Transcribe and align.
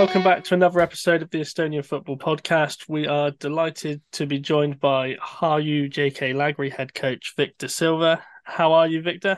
Hello 0.00 0.08
and 0.08 0.14
welcome 0.14 0.32
back 0.32 0.44
to 0.44 0.54
another 0.54 0.80
episode 0.80 1.20
of 1.20 1.28
the 1.28 1.42
Estonian 1.42 1.84
Football 1.84 2.16
Podcast. 2.16 2.88
We 2.88 3.06
are 3.06 3.32
delighted 3.32 4.00
to 4.12 4.24
be 4.24 4.38
joined 4.38 4.80
by 4.80 5.16
Harju 5.16 5.92
JK 5.92 6.32
Laagri 6.32 6.72
head 6.72 6.94
coach 6.94 7.34
Victor 7.36 7.68
Silva. 7.68 8.22
How 8.44 8.72
are 8.72 8.88
you, 8.88 9.02
Victor? 9.02 9.36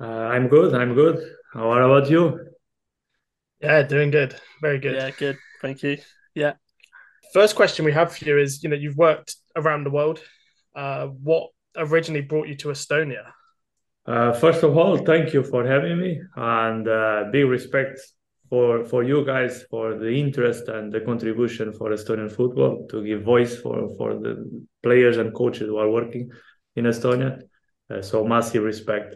Uh, 0.00 0.06
I'm 0.06 0.48
good. 0.48 0.74
I'm 0.74 0.94
good. 0.94 1.22
How 1.52 1.72
are 1.72 1.82
about 1.82 2.10
you? 2.10 2.40
Yeah, 3.60 3.82
doing 3.82 4.10
good. 4.10 4.34
Very 4.62 4.78
good. 4.78 4.94
Yeah, 4.94 5.10
good. 5.10 5.36
Thank 5.60 5.82
you. 5.82 5.98
Yeah. 6.34 6.54
First 7.34 7.54
question 7.54 7.84
we 7.84 7.92
have 7.92 8.16
for 8.16 8.24
you 8.24 8.38
is: 8.38 8.62
you 8.62 8.70
know, 8.70 8.76
you've 8.76 8.96
worked 8.96 9.36
around 9.56 9.84
the 9.84 9.90
world. 9.90 10.22
Uh, 10.74 11.08
what 11.08 11.50
originally 11.76 12.22
brought 12.22 12.48
you 12.48 12.54
to 12.56 12.68
Estonia? 12.68 13.32
Uh, 14.06 14.32
first 14.32 14.62
of 14.62 14.74
all, 14.78 14.96
thank 14.96 15.34
you 15.34 15.42
for 15.42 15.66
having 15.66 16.00
me, 16.00 16.18
and 16.34 16.88
uh, 16.88 17.24
big 17.30 17.44
respect 17.44 18.00
for 18.50 18.84
for 18.84 19.04
you 19.04 19.24
guys 19.24 19.62
for 19.70 19.94
the 19.94 20.10
interest 20.10 20.68
and 20.68 20.92
the 20.92 21.00
contribution 21.00 21.72
for 21.72 21.90
Estonian 21.90 22.30
football 22.30 22.86
to 22.90 23.02
give 23.02 23.22
voice 23.22 23.56
for 23.56 23.88
for 23.96 24.14
the 24.14 24.34
players 24.82 25.16
and 25.16 25.32
coaches 25.32 25.68
who 25.68 25.78
are 25.78 25.90
working 25.90 26.28
in 26.76 26.84
Estonia. 26.84 27.40
Uh, 27.88 28.02
so 28.02 28.24
massive 28.24 28.64
respect. 28.64 29.14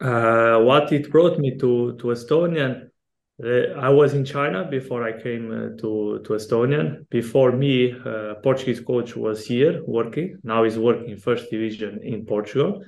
Uh, 0.00 0.58
what 0.60 0.92
it 0.92 1.10
brought 1.10 1.38
me 1.38 1.56
to 1.56 1.96
to 2.00 2.06
Estonian, 2.08 2.88
uh, 3.44 3.78
I 3.80 3.88
was 3.88 4.12
in 4.14 4.24
China 4.24 4.66
before 4.68 5.04
I 5.04 5.12
came 5.22 5.46
uh, 5.50 5.80
to 5.80 6.20
to 6.24 6.30
Estonian. 6.34 7.08
Before 7.10 7.52
me, 7.52 7.92
uh, 7.92 8.34
Portuguese 8.42 8.80
coach 8.80 9.16
was 9.16 9.46
here 9.46 9.82
working. 9.86 10.38
Now 10.42 10.64
he's 10.64 10.78
working 10.78 11.16
first 11.16 11.48
division 11.50 12.00
in 12.02 12.26
Portugal 12.26 12.82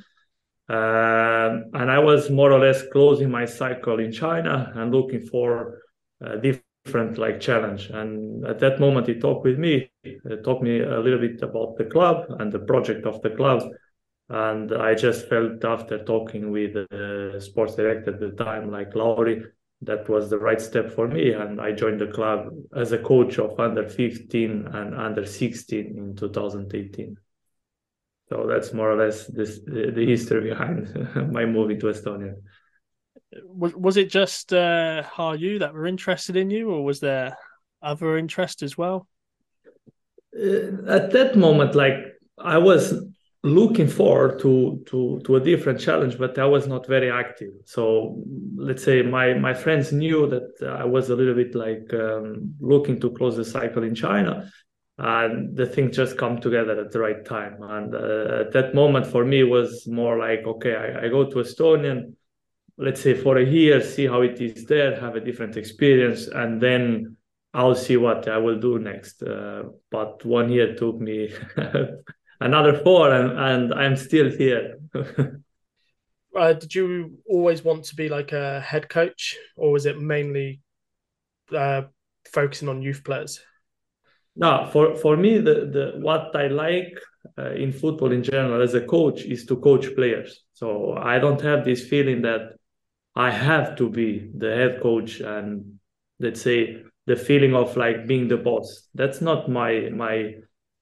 uh, 0.68 1.58
and 1.74 1.90
I 1.90 1.98
was 1.98 2.30
more 2.30 2.50
or 2.50 2.58
less 2.58 2.82
closing 2.90 3.30
my 3.30 3.44
cycle 3.44 3.98
in 4.00 4.10
China 4.10 4.72
and 4.74 4.92
looking 4.92 5.20
for 5.20 5.82
a 6.22 6.38
different 6.38 7.18
like 7.18 7.40
challenge. 7.40 7.90
And 7.90 8.46
at 8.46 8.60
that 8.60 8.80
moment, 8.80 9.06
he 9.06 9.14
talked 9.20 9.44
with 9.44 9.58
me, 9.58 9.90
he 10.02 10.16
talked 10.42 10.62
me 10.62 10.80
a 10.80 11.00
little 11.00 11.18
bit 11.18 11.42
about 11.42 11.76
the 11.76 11.84
club 11.84 12.26
and 12.38 12.50
the 12.50 12.60
project 12.60 13.04
of 13.04 13.20
the 13.20 13.30
club. 13.30 13.62
And 14.30 14.72
I 14.72 14.94
just 14.94 15.28
felt 15.28 15.62
after 15.64 16.02
talking 16.02 16.50
with 16.50 16.72
the 16.72 17.38
sports 17.44 17.74
director 17.74 18.14
at 18.14 18.20
the 18.20 18.30
time, 18.30 18.70
like 18.70 18.94
Lauri, 18.94 19.44
that 19.82 20.08
was 20.08 20.30
the 20.30 20.38
right 20.38 20.60
step 20.60 20.90
for 20.90 21.06
me. 21.06 21.32
And 21.32 21.60
I 21.60 21.72
joined 21.72 22.00
the 22.00 22.06
club 22.06 22.48
as 22.74 22.92
a 22.92 22.98
coach 22.98 23.38
of 23.38 23.60
under 23.60 23.86
15 23.86 24.68
and 24.72 24.94
under 24.94 25.26
16 25.26 25.98
in 25.98 26.16
2018. 26.16 27.18
So 28.28 28.46
that's 28.48 28.72
more 28.72 28.90
or 28.90 28.96
less 28.96 29.26
this 29.26 29.60
the, 29.64 29.92
the 29.94 30.06
history 30.06 30.40
behind 30.40 30.88
my 31.32 31.44
moving 31.44 31.78
to 31.80 31.86
Estonia. 31.86 32.34
Was 33.44 33.74
was 33.74 33.96
it 33.96 34.10
just 34.10 34.52
uh, 34.52 35.02
Harju 35.02 35.58
that 35.58 35.74
were 35.74 35.86
interested 35.86 36.36
in 36.36 36.50
you, 36.50 36.70
or 36.70 36.84
was 36.84 37.00
there 37.00 37.36
other 37.82 38.16
interest 38.16 38.62
as 38.62 38.78
well? 38.78 39.06
Uh, 40.36 40.88
at 40.88 41.10
that 41.10 41.36
moment, 41.36 41.74
like 41.74 41.96
I 42.38 42.58
was 42.58 42.94
looking 43.44 43.88
forward 43.88 44.40
to 44.40 44.82
to 44.86 45.20
to 45.24 45.36
a 45.36 45.40
different 45.40 45.78
challenge, 45.78 46.18
but 46.18 46.38
I 46.38 46.46
was 46.46 46.66
not 46.66 46.86
very 46.86 47.10
active. 47.10 47.52
So 47.66 48.22
let's 48.56 48.82
say 48.82 49.02
my 49.02 49.34
my 49.34 49.52
friends 49.52 49.92
knew 49.92 50.26
that 50.28 50.66
I 50.66 50.84
was 50.84 51.10
a 51.10 51.16
little 51.16 51.34
bit 51.34 51.54
like 51.54 51.92
um, 51.92 52.54
looking 52.58 52.98
to 53.00 53.10
close 53.10 53.36
the 53.36 53.44
cycle 53.44 53.82
in 53.82 53.94
China, 53.94 54.50
and 54.98 55.56
the 55.56 55.66
things 55.66 55.96
just 55.96 56.16
come 56.16 56.40
together 56.40 56.80
at 56.80 56.92
the 56.92 56.98
right 56.98 57.24
time. 57.24 57.56
And 57.62 57.94
uh, 57.94 58.42
at 58.42 58.52
that 58.52 58.74
moment 58.74 59.06
for 59.06 59.24
me 59.24 59.42
was 59.42 59.86
more 59.86 60.18
like 60.18 60.46
okay 60.46 60.76
I, 60.76 61.06
I, 61.06 61.08
go 61.08 61.28
to 61.28 61.36
estonian 61.36 62.14
let's 62.76 63.00
say 63.00 63.14
for 63.14 63.38
a 63.38 63.44
year 63.44 63.80
see 63.80 64.06
how 64.06 64.22
it 64.22 64.40
is 64.40 64.64
there 64.66 64.98
have 65.00 65.16
a 65.16 65.20
different 65.20 65.56
experience 65.56 66.26
and 66.26 66.60
then 66.60 67.16
i'll 67.54 67.74
see 67.74 67.96
what 67.96 68.26
i 68.28 68.36
will 68.36 68.58
do 68.58 68.78
next. 68.78 69.22
Uh, 69.22 69.64
but 69.90 70.24
one 70.24 70.50
year 70.50 70.74
took 70.74 71.00
me 71.00 71.32
another 72.40 72.78
four 72.82 73.12
and, 73.12 73.38
and 73.38 73.74
i'm 73.74 73.96
still 73.96 74.30
here. 74.30 74.78
Uh, 76.36 76.52
did 76.52 76.74
you 76.74 77.16
always 77.28 77.62
want 77.62 77.84
to 77.84 77.94
be 77.94 78.08
like 78.08 78.32
a 78.32 78.60
head 78.60 78.88
coach 78.88 79.36
or 79.56 79.70
was 79.70 79.86
it 79.86 80.00
mainly 80.00 80.60
uh, 81.56 81.82
focusing 82.32 82.68
on 82.68 82.82
youth 82.82 83.04
players 83.04 83.40
no, 84.36 84.68
for 84.72 84.96
for 84.96 85.16
me, 85.16 85.38
the 85.38 85.54
the 85.66 85.92
what 86.00 86.34
I 86.34 86.48
like 86.48 86.98
uh, 87.38 87.50
in 87.52 87.72
football 87.72 88.12
in 88.12 88.22
general 88.22 88.62
as 88.62 88.74
a 88.74 88.80
coach 88.80 89.22
is 89.22 89.46
to 89.46 89.56
coach 89.56 89.94
players. 89.94 90.42
So 90.54 90.94
I 90.94 91.18
don't 91.18 91.40
have 91.40 91.64
this 91.64 91.86
feeling 91.86 92.22
that 92.22 92.56
I 93.14 93.30
have 93.30 93.76
to 93.76 93.88
be 93.88 94.30
the 94.36 94.54
head 94.54 94.80
coach 94.82 95.20
and 95.20 95.78
let's 96.18 96.42
say 96.42 96.82
the 97.06 97.16
feeling 97.16 97.54
of 97.54 97.76
like 97.76 98.06
being 98.06 98.28
the 98.28 98.36
boss. 98.36 98.88
That's 98.94 99.20
not 99.20 99.48
my 99.48 99.90
my 99.90 100.34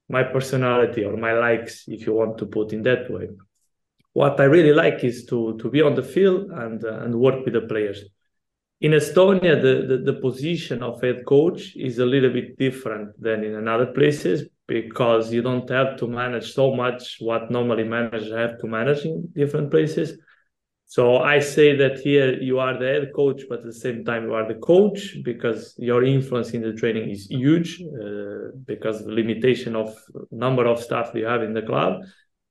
my 0.09 0.23
personality 0.23 1.05
or 1.05 1.17
my 1.17 1.33
likes, 1.33 1.85
if 1.89 2.07
you 2.07 2.15
want 2.15 2.39
to 2.39 2.47
put 2.47 2.73
in 2.73 2.83
that 2.83 3.11
way. 3.11 3.29
What 4.15 4.41
I 4.41 4.45
really 4.45 4.73
like 4.73 5.05
is 5.05 5.27
to 5.27 5.59
to 5.59 5.71
be 5.71 5.83
on 5.83 5.95
the 5.95 6.03
field 6.03 6.51
and 6.51 6.83
uh, 6.85 7.01
and 7.01 7.15
work 7.15 7.45
with 7.45 7.55
the 7.55 7.63
players 7.63 8.03
in 8.83 8.91
Estonia, 8.91 9.55
the, 9.63 9.87
the, 9.87 10.13
the, 10.13 10.21
position 10.21 10.83
of 10.83 11.01
head 11.01 11.25
coach 11.25 11.77
is 11.77 12.01
a 12.01 12.05
little 12.05 12.33
bit 12.33 12.59
different 12.59 13.09
than 13.21 13.45
in 13.45 13.69
other 13.69 13.87
places 13.87 14.49
because 14.67 15.33
you 15.33 15.41
don't 15.41 15.71
have 15.71 15.97
to 15.99 16.09
manage 16.09 16.53
so 16.53 16.75
much 16.75 17.19
what 17.21 17.49
normally 17.49 17.85
managers 17.85 18.33
have 18.33 18.59
to 18.59 18.67
manage 18.67 19.05
in 19.05 19.29
different 19.37 19.71
places. 19.71 20.19
So 20.85 21.19
I 21.19 21.39
say 21.39 21.77
that 21.77 22.01
here 22.01 22.35
you 22.43 22.59
are 22.59 22.77
the 22.77 22.87
head 22.87 23.13
coach, 23.15 23.43
but 23.49 23.61
at 23.61 23.67
the 23.67 23.73
same 23.73 24.05
time 24.05 24.25
you 24.25 24.35
are 24.35 24.49
the 24.53 24.61
coach 24.61 25.17
because 25.23 25.75
your 25.79 26.03
influence 26.03 26.51
in 26.51 26.63
the 26.63 26.73
training 26.73 27.09
is 27.09 27.29
huge 27.31 27.81
uh, 27.81 28.51
because 28.67 29.05
the 29.05 29.13
limitation 29.13 29.77
of 29.77 29.95
number 30.33 30.67
of 30.67 30.83
staff 30.83 31.13
you 31.15 31.25
have 31.25 31.43
in 31.43 31.55
the 31.55 31.63
club 31.63 32.03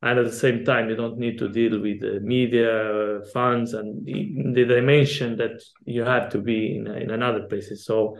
and 0.01 0.19
at 0.19 0.25
the 0.25 0.31
same 0.31 0.65
time 0.65 0.89
you 0.89 0.95
don't 0.95 1.17
need 1.17 1.37
to 1.37 1.47
deal 1.47 1.79
with 1.79 1.99
the 1.99 2.19
media 2.21 3.21
funds 3.33 3.73
and 3.73 4.05
the, 4.05 4.65
dimension 4.65 5.37
that 5.37 5.61
you 5.85 6.03
have 6.03 6.29
to 6.29 6.39
be 6.39 6.77
in, 6.77 6.87
in 6.87 7.11
another 7.11 7.43
places. 7.43 7.85
So 7.85 8.17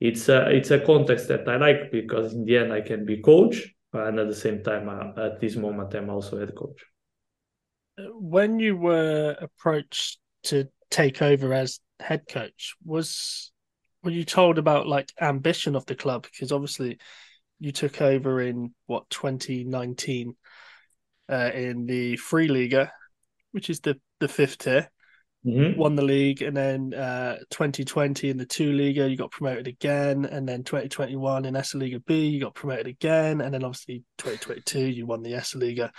it's 0.00 0.28
a 0.28 0.48
it's 0.50 0.70
a 0.70 0.78
context 0.78 1.28
that 1.28 1.48
i 1.48 1.56
like 1.56 1.90
because 1.90 2.34
in 2.34 2.44
the 2.44 2.58
end 2.58 2.70
i 2.70 2.82
can 2.82 3.06
be 3.06 3.16
coach 3.22 3.66
and 3.94 4.18
at 4.18 4.28
the 4.28 4.34
same 4.34 4.62
time 4.62 4.90
uh, 4.90 5.24
at 5.24 5.40
this 5.40 5.56
moment 5.56 5.94
i'm 5.94 6.10
also 6.10 6.38
head 6.38 6.54
coach. 6.54 6.84
When 7.98 8.58
you 8.58 8.76
were 8.76 9.36
approached 9.40 10.18
to 10.44 10.68
take 10.90 11.22
over 11.22 11.54
as 11.54 11.80
head 11.98 12.28
coach 12.28 12.74
was 12.84 13.52
were 14.04 14.10
you 14.10 14.24
told 14.24 14.58
about 14.58 14.86
like 14.86 15.12
ambition 15.20 15.74
of 15.74 15.86
the 15.86 15.94
club? 15.94 16.26
Because 16.30 16.52
obviously 16.52 16.98
you 17.58 17.72
took 17.72 18.00
over 18.00 18.40
in 18.40 18.74
what 18.86 19.08
2019 19.10 20.36
uh, 21.30 21.50
in 21.54 21.86
the 21.86 22.16
Free 22.16 22.48
Liga, 22.48 22.92
which 23.52 23.70
is 23.70 23.80
the 23.80 23.98
the 24.20 24.28
fifth 24.28 24.58
tier. 24.58 24.90
Mm-hmm. 25.46 25.78
Won 25.78 25.94
the 25.94 26.02
league, 26.02 26.42
and 26.42 26.56
then 26.56 26.92
uh, 26.92 27.36
2020 27.50 28.30
in 28.30 28.36
the 28.36 28.46
two 28.46 28.72
Liga, 28.72 29.08
you 29.08 29.16
got 29.16 29.30
promoted 29.30 29.68
again, 29.68 30.24
and 30.24 30.48
then 30.48 30.64
2021 30.64 31.44
in 31.44 31.54
Esiliiga 31.54 32.04
B, 32.04 32.26
you 32.26 32.40
got 32.40 32.54
promoted 32.54 32.88
again, 32.88 33.40
and 33.40 33.54
then 33.54 33.62
obviously 33.62 34.02
2022 34.18 34.80
you 34.80 35.06
won 35.06 35.22
the 35.22 35.34
Esiliiga, 35.34 35.90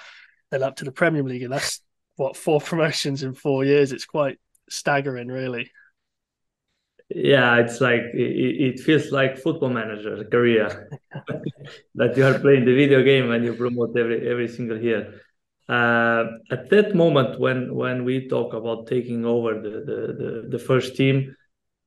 then 0.52 0.64
up 0.64 0.76
to 0.78 0.84
the 0.84 0.92
Premier 0.92 1.24
League, 1.24 1.44
and 1.44 1.54
that's 1.54 1.82
what 2.18 2.36
four 2.36 2.60
promotions 2.70 3.24
in 3.24 3.34
four 3.34 3.64
years. 3.64 3.94
It's 3.94 4.06
quite 4.06 4.38
staggering, 4.70 5.30
really. 5.30 5.72
Yeah, 7.10 7.60
it's 7.60 7.80
like 7.80 8.02
it, 8.14 8.76
it 8.76 8.80
feels 8.82 9.12
like 9.12 9.38
football 9.38 9.70
manager 9.70 10.26
career 10.26 10.90
that 11.96 12.18
you 12.18 12.26
are 12.26 12.38
playing 12.38 12.66
the 12.66 12.76
video 12.76 13.02
game 13.02 13.32
and 13.32 13.46
you 13.46 13.54
promote 13.54 13.98
every 13.98 14.30
every 14.30 14.50
single 14.50 14.78
year. 14.78 15.22
Uh, 15.70 16.24
at 16.50 16.70
that 16.70 16.96
moment, 16.96 17.40
when 17.40 17.76
when 17.76 18.06
we 18.06 18.28
talk 18.28 18.54
about 18.54 18.88
taking 18.88 19.26
over 19.26 19.62
the 19.62 19.70
the, 19.70 20.00
the, 20.20 20.48
the 20.52 20.60
first 20.60 20.96
team, 20.96 21.36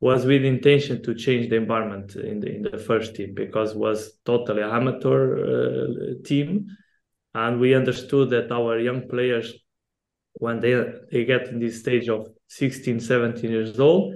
was 0.00 0.24
with 0.24 0.44
intention 0.44 1.02
to 1.02 1.14
change 1.14 1.48
the 1.48 1.56
environment 1.56 2.16
in 2.16 2.40
the 2.40 2.54
in 2.54 2.62
the 2.62 2.78
first 2.78 3.14
team 3.14 3.34
because 3.34 3.74
was 3.74 4.18
totally 4.24 4.62
amateur 4.62 5.22
uh, 5.44 6.14
team, 6.24 6.66
and 7.34 7.60
we 7.60 7.74
understood 7.74 8.30
that 8.30 8.52
our 8.52 8.78
young 8.78 9.08
players, 9.08 9.54
when 10.34 10.60
they 10.60 10.74
they 11.10 11.24
get 11.24 11.48
in 11.48 11.58
this 11.58 11.80
stage 11.80 12.08
of 12.08 12.28
16, 12.48 13.00
17 13.00 13.50
years 13.50 13.78
old, 13.80 14.14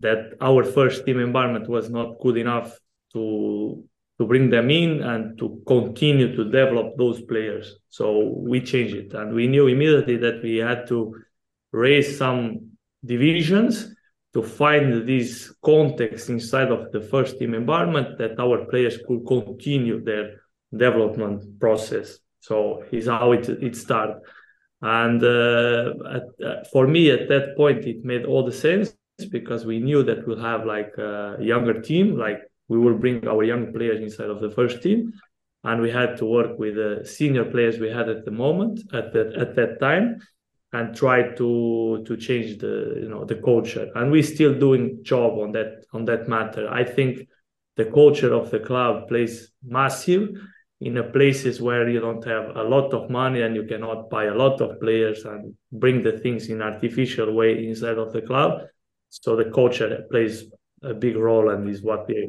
that 0.00 0.34
our 0.40 0.64
first 0.64 1.04
team 1.04 1.20
environment 1.20 1.68
was 1.68 1.90
not 1.90 2.18
good 2.20 2.36
enough 2.36 2.78
to 3.12 3.84
to 4.18 4.26
bring 4.26 4.48
them 4.50 4.70
in 4.70 5.02
and 5.02 5.36
to 5.38 5.60
continue 5.66 6.34
to 6.36 6.44
develop 6.44 6.96
those 6.96 7.20
players. 7.22 7.76
So 7.88 8.34
we 8.36 8.60
changed 8.60 8.94
it, 8.94 9.14
and 9.14 9.34
we 9.34 9.46
knew 9.46 9.66
immediately 9.66 10.16
that 10.18 10.42
we 10.42 10.56
had 10.56 10.86
to 10.88 11.16
raise 11.72 12.16
some 12.16 12.70
divisions 13.04 13.94
to 14.32 14.42
find 14.42 15.06
this 15.06 15.54
context 15.64 16.28
inside 16.28 16.70
of 16.70 16.90
the 16.92 17.00
first 17.00 17.38
team 17.38 17.54
environment 17.54 18.18
that 18.18 18.38
our 18.38 18.64
players 18.66 18.98
could 19.06 19.24
continue 19.26 20.02
their 20.02 20.42
development 20.72 21.60
process. 21.60 22.18
So 22.40 22.82
is 22.90 23.06
how 23.06 23.32
it 23.32 23.48
it 23.48 23.76
started. 23.76 24.20
And 24.82 25.22
uh, 25.22 25.94
at, 26.12 26.46
uh, 26.46 26.64
for 26.72 26.86
me, 26.86 27.10
at 27.10 27.28
that 27.28 27.56
point, 27.56 27.86
it 27.86 28.04
made 28.04 28.26
all 28.26 28.44
the 28.44 28.52
sense 28.52 28.94
because 29.30 29.64
we 29.64 29.78
knew 29.78 30.02
that 30.02 30.26
we'll 30.26 30.38
have 30.40 30.66
like 30.66 30.92
a 30.98 31.38
younger 31.40 31.80
team, 31.80 32.18
like 32.18 32.40
we 32.68 32.78
will 32.78 32.96
bring 32.96 33.26
our 33.28 33.44
young 33.44 33.72
players 33.72 34.00
inside 34.00 34.30
of 34.30 34.40
the 34.40 34.50
first 34.50 34.82
team, 34.82 35.12
and 35.64 35.80
we 35.80 35.90
had 35.90 36.16
to 36.18 36.24
work 36.24 36.58
with 36.58 36.74
the 36.76 37.02
senior 37.04 37.44
players 37.44 37.78
we 37.78 37.90
had 37.90 38.08
at 38.08 38.24
the 38.24 38.30
moment 38.30 38.80
at 38.92 39.12
that 39.12 39.34
at 39.34 39.54
that 39.56 39.80
time, 39.80 40.18
and 40.72 40.96
try 40.96 41.34
to 41.34 42.02
to 42.06 42.16
change 42.16 42.58
the 42.58 42.98
you 43.02 43.08
know 43.08 43.24
the 43.24 43.36
culture. 43.36 43.90
And 43.94 44.10
we're 44.10 44.22
still 44.22 44.54
doing 44.58 45.00
job 45.02 45.38
on 45.38 45.52
that 45.52 45.84
on 45.92 46.04
that 46.06 46.28
matter. 46.28 46.68
I 46.70 46.84
think 46.84 47.28
the 47.76 47.86
culture 47.86 48.32
of 48.32 48.50
the 48.50 48.60
club 48.60 49.08
plays 49.08 49.50
massive 49.62 50.28
in 50.80 50.96
a 50.98 51.02
places 51.02 51.62
where 51.62 51.88
you 51.88 52.00
don't 52.00 52.24
have 52.24 52.56
a 52.56 52.62
lot 52.62 52.92
of 52.92 53.08
money 53.08 53.42
and 53.42 53.56
you 53.56 53.64
cannot 53.64 54.10
buy 54.10 54.24
a 54.24 54.34
lot 54.34 54.60
of 54.60 54.80
players 54.80 55.24
and 55.24 55.54
bring 55.72 56.02
the 56.02 56.18
things 56.18 56.48
in 56.48 56.60
artificial 56.60 57.32
way 57.32 57.66
inside 57.66 57.98
of 57.98 58.12
the 58.12 58.20
club 58.20 58.62
so 59.08 59.36
the 59.36 59.50
culture 59.50 60.04
plays 60.10 60.44
a 60.84 60.94
big 60.94 61.16
role 61.16 61.50
and 61.50 61.68
is 61.68 61.82
what 61.82 62.06
we 62.08 62.28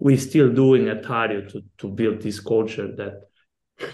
we 0.00 0.16
still 0.16 0.52
doing 0.52 0.88
at 0.88 1.02
Tario 1.02 1.42
to 1.48 1.62
to 1.78 1.88
build 1.88 2.20
this 2.20 2.40
culture 2.40 2.94
that 2.96 3.22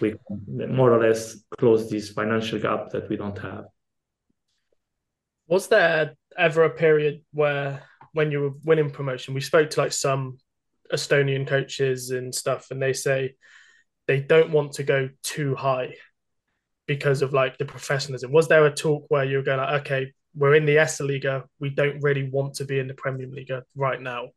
we 0.01 0.15
more 0.47 0.93
or 0.93 1.01
less 1.01 1.43
close 1.59 1.91
this 1.91 2.11
financial 2.11 2.59
gap 2.59 2.91
that 2.91 3.09
we 3.09 3.17
don't 3.17 3.39
have 3.39 3.65
was 5.47 5.69
there 5.69 6.15
ever 6.39 6.65
a 6.65 6.71
period 6.71 7.23
where 7.33 7.83
when 8.13 8.31
you 8.31 8.41
were 8.41 8.53
winning 8.65 8.91
promotion 8.91 9.35
we 9.35 9.41
spoke 9.41 9.71
to 9.71 9.81
like 9.81 9.93
some 9.93 10.39
estonian 10.93 11.47
coaches 11.47 12.11
and 12.11 12.35
stuff 12.35 12.71
and 12.71 12.81
they 12.81 12.93
say 12.93 13.35
they 14.07 14.21
don't 14.21 14.51
want 14.51 14.73
to 14.73 14.83
go 14.83 15.09
too 15.23 15.55
high 15.55 15.95
because 16.87 17.23
of 17.23 17.33
like 17.33 17.59
the 17.59 17.65
professionalism. 17.65 18.33
Was 18.33 18.49
there 18.49 18.67
a 18.67 18.75
talk 18.75 19.07
where 19.09 19.25
you 19.25 19.39
were 19.39 19.43
going 19.43 19.59
like, 19.59 19.81
okay, 19.83 20.13
we're 20.34 20.55
in 20.55 20.67
the 20.67 20.76
Esiliiga, 20.76 21.44
we 21.61 21.70
don't 21.70 22.00
really 22.02 22.29
want 22.31 22.55
to 22.55 22.64
be 22.64 22.79
in 22.79 22.88
the 22.88 22.94
Premier 22.94 23.26
League 23.26 23.52
right 23.76 24.00
now? 24.00 24.29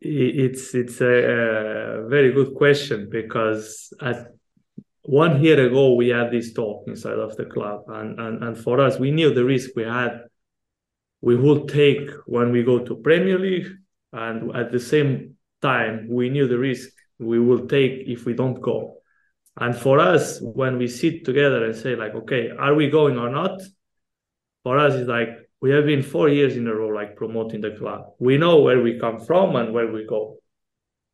It's 0.00 0.74
it's 0.74 1.00
a, 1.00 1.14
a 2.04 2.08
very 2.08 2.32
good 2.32 2.54
question 2.54 3.08
because 3.10 3.92
at 4.00 4.28
one 5.02 5.42
year 5.42 5.66
ago 5.66 5.94
we 5.94 6.08
had 6.08 6.30
this 6.30 6.52
talk 6.52 6.84
inside 6.86 7.18
of 7.18 7.36
the 7.36 7.46
club, 7.46 7.84
and, 7.88 8.20
and 8.20 8.44
and 8.44 8.58
for 8.58 8.80
us 8.80 8.98
we 8.98 9.10
knew 9.10 9.32
the 9.32 9.44
risk 9.44 9.70
we 9.76 9.84
had 9.84 10.20
we 11.24 11.36
would 11.36 11.68
take 11.68 12.10
when 12.26 12.52
we 12.52 12.62
go 12.62 12.78
to 12.84 12.96
Premier 12.96 13.38
League, 13.38 13.68
and 14.12 14.54
at 14.54 14.70
the 14.70 14.78
same 14.78 15.36
time 15.62 16.06
we 16.10 16.28
knew 16.28 16.46
the 16.46 16.58
risk 16.58 16.90
we 17.18 17.40
will 17.40 17.66
take 17.66 18.04
if 18.06 18.26
we 18.26 18.34
don't 18.34 18.60
go. 18.60 18.98
And 19.56 19.74
for 19.74 20.00
us, 20.00 20.40
when 20.42 20.76
we 20.76 20.86
sit 20.86 21.24
together 21.24 21.64
and 21.64 21.74
say, 21.74 21.96
like, 21.96 22.14
okay, 22.14 22.50
are 22.50 22.74
we 22.74 22.90
going 22.90 23.16
or 23.16 23.30
not? 23.30 23.62
For 24.64 24.78
us, 24.78 24.94
it's 24.94 25.08
like 25.08 25.28
we 25.60 25.70
have 25.70 25.86
been 25.86 26.02
four 26.02 26.28
years 26.28 26.56
in 26.56 26.66
a 26.66 26.74
row, 26.74 26.88
like 26.88 27.16
promoting 27.16 27.60
the 27.60 27.70
club. 27.72 28.06
We 28.18 28.36
know 28.36 28.60
where 28.60 28.82
we 28.82 28.98
come 28.98 29.20
from 29.20 29.54
and 29.56 29.72
where 29.72 29.90
we 29.90 30.04
go. 30.06 30.38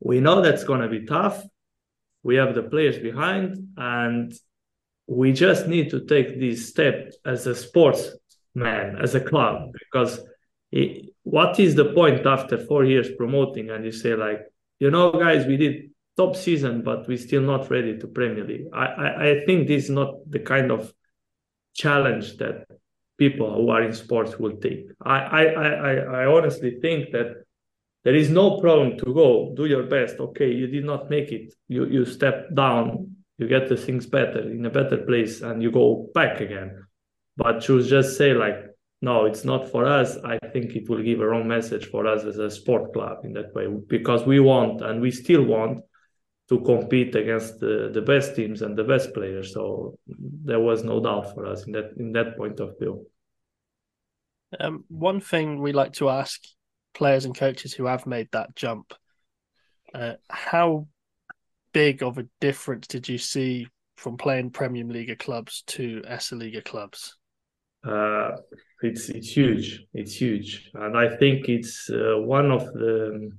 We 0.01 0.21
know 0.21 0.41
that's 0.41 0.65
going 0.65 0.81
to 0.81 0.89
be 0.89 1.05
tough. 1.05 1.43
We 2.23 2.37
have 2.37 2.55
the 2.55 2.63
players 2.63 2.99
behind, 2.99 3.75
and 3.77 4.33
we 5.07 5.33
just 5.33 5.67
need 5.67 5.91
to 5.91 6.07
take 6.07 6.41
this 6.41 6.69
step 6.69 7.13
as 7.27 7.47
a 7.47 7.55
sportsman, 7.55 8.97
as 9.03 9.15
a 9.15 9.21
club, 9.21 9.73
because 9.73 10.21
it, 10.73 11.11
what 11.25 11.61
is 11.61 11.75
the 11.75 11.93
point 11.93 12.25
after 12.25 12.57
four 12.57 12.85
years 12.85 13.09
promoting 13.19 13.71
and 13.71 13.85
you 13.85 13.93
say 13.93 14.15
like 14.15 14.41
you 14.81 14.91
know, 14.91 15.13
guys, 15.13 15.47
we 15.47 15.59
did 15.59 15.91
top 16.17 16.35
season, 16.35 16.83
but 16.83 17.07
we're 17.07 17.19
still 17.19 17.43
not 17.43 17.71
ready 17.71 17.99
to 17.99 18.07
Premier 18.09 18.45
League. 18.45 18.67
I, 18.73 18.87
I, 18.87 19.31
I 19.31 19.45
think 19.45 19.69
this 19.69 19.85
is 19.85 19.91
not 19.91 20.15
the 20.29 20.41
kind 20.41 20.73
of 20.73 20.93
challenge 21.75 22.39
that 22.39 22.67
people 23.21 23.55
who 23.55 23.69
are 23.71 23.83
in 23.83 23.93
sports 23.93 24.39
will 24.39 24.57
take. 24.57 24.87
I, 25.03 25.19
I, 25.41 25.43
I, 25.45 25.93
I 26.23 26.27
honestly 26.27 26.79
think 26.81 27.13
that 27.13 27.45
there 28.03 28.15
is 28.15 28.31
no 28.31 28.59
problem 28.59 28.99
to 28.99 29.15
go, 29.15 29.53
do 29.55 29.67
your 29.67 29.85
best. 29.85 30.19
Okay, 30.19 30.51
you 30.51 30.67
did 30.67 30.85
not 30.85 31.11
make 31.11 31.31
it. 31.31 31.53
You 31.69 31.85
you 31.87 32.05
step 32.07 32.37
down, 32.55 33.15
you 33.39 33.47
get 33.47 33.69
the 33.69 33.77
things 33.77 34.07
better 34.07 34.41
in 34.41 34.65
a 34.65 34.71
better 34.71 34.99
place, 35.09 35.43
and 35.43 35.63
you 35.63 35.71
go 35.71 36.09
back 36.15 36.41
again. 36.41 36.71
But 37.37 37.63
to 37.65 37.83
just 37.83 38.17
say 38.17 38.33
like 38.33 38.59
no, 39.03 39.25
it's 39.25 39.45
not 39.45 39.71
for 39.71 39.87
us. 39.87 40.19
I 40.25 40.39
think 40.53 40.77
it 40.77 40.89
will 40.89 41.03
give 41.03 41.21
a 41.21 41.27
wrong 41.27 41.49
message 41.49 41.87
for 41.87 42.07
us 42.07 42.25
as 42.25 42.39
a 42.39 42.51
sport 42.51 42.93
club 42.93 43.25
in 43.25 43.33
that 43.35 43.55
way 43.55 43.67
because 43.89 44.27
we 44.27 44.41
want 44.41 44.83
and 44.83 45.01
we 45.01 45.11
still 45.11 45.45
want 45.45 45.81
to 46.51 46.61
compete 46.61 47.15
against 47.15 47.61
the, 47.61 47.91
the 47.95 48.03
best 48.03 48.35
teams 48.35 48.61
and 48.63 48.77
the 48.77 48.83
best 48.83 49.15
players. 49.15 49.55
So 49.55 49.97
there 50.09 50.59
was 50.59 50.83
no 50.83 51.01
doubt 51.01 51.33
for 51.33 51.47
us 51.47 51.65
in 51.65 51.73
that 51.73 51.93
in 51.97 52.13
that 52.13 52.37
point 52.37 52.59
of 52.59 52.77
view. 52.79 53.07
Um, 54.59 54.85
one 54.89 55.21
thing 55.21 55.63
we 55.63 55.73
like 55.73 55.93
to 55.95 56.11
ask 56.11 56.43
players 56.93 57.25
and 57.25 57.37
coaches 57.37 57.73
who 57.73 57.87
have 57.87 58.05
made 58.05 58.29
that 58.33 58.57
jump: 58.57 58.93
uh, 59.95 60.15
how 60.29 60.89
big 61.73 62.03
of 62.03 62.19
a 62.19 62.27
difference 62.41 62.89
did 62.89 63.09
you 63.09 63.17
see 63.17 63.69
from 63.97 64.17
playing 64.17 64.51
Premier 64.51 64.85
League 64.85 65.17
clubs 65.21 65.63
to 65.69 66.03
Esiliiga 66.03 66.65
clubs? 66.65 67.17
Uh, 67.87 68.33
it's 68.83 69.09
it's 69.09 69.31
huge. 69.31 69.85
It's 69.95 70.21
huge, 70.21 70.69
and 70.75 70.99
I 70.99 71.17
think 71.17 71.49
it's 71.49 71.89
uh, 71.89 72.19
one 72.19 72.51
of 72.51 72.65
the 72.73 73.31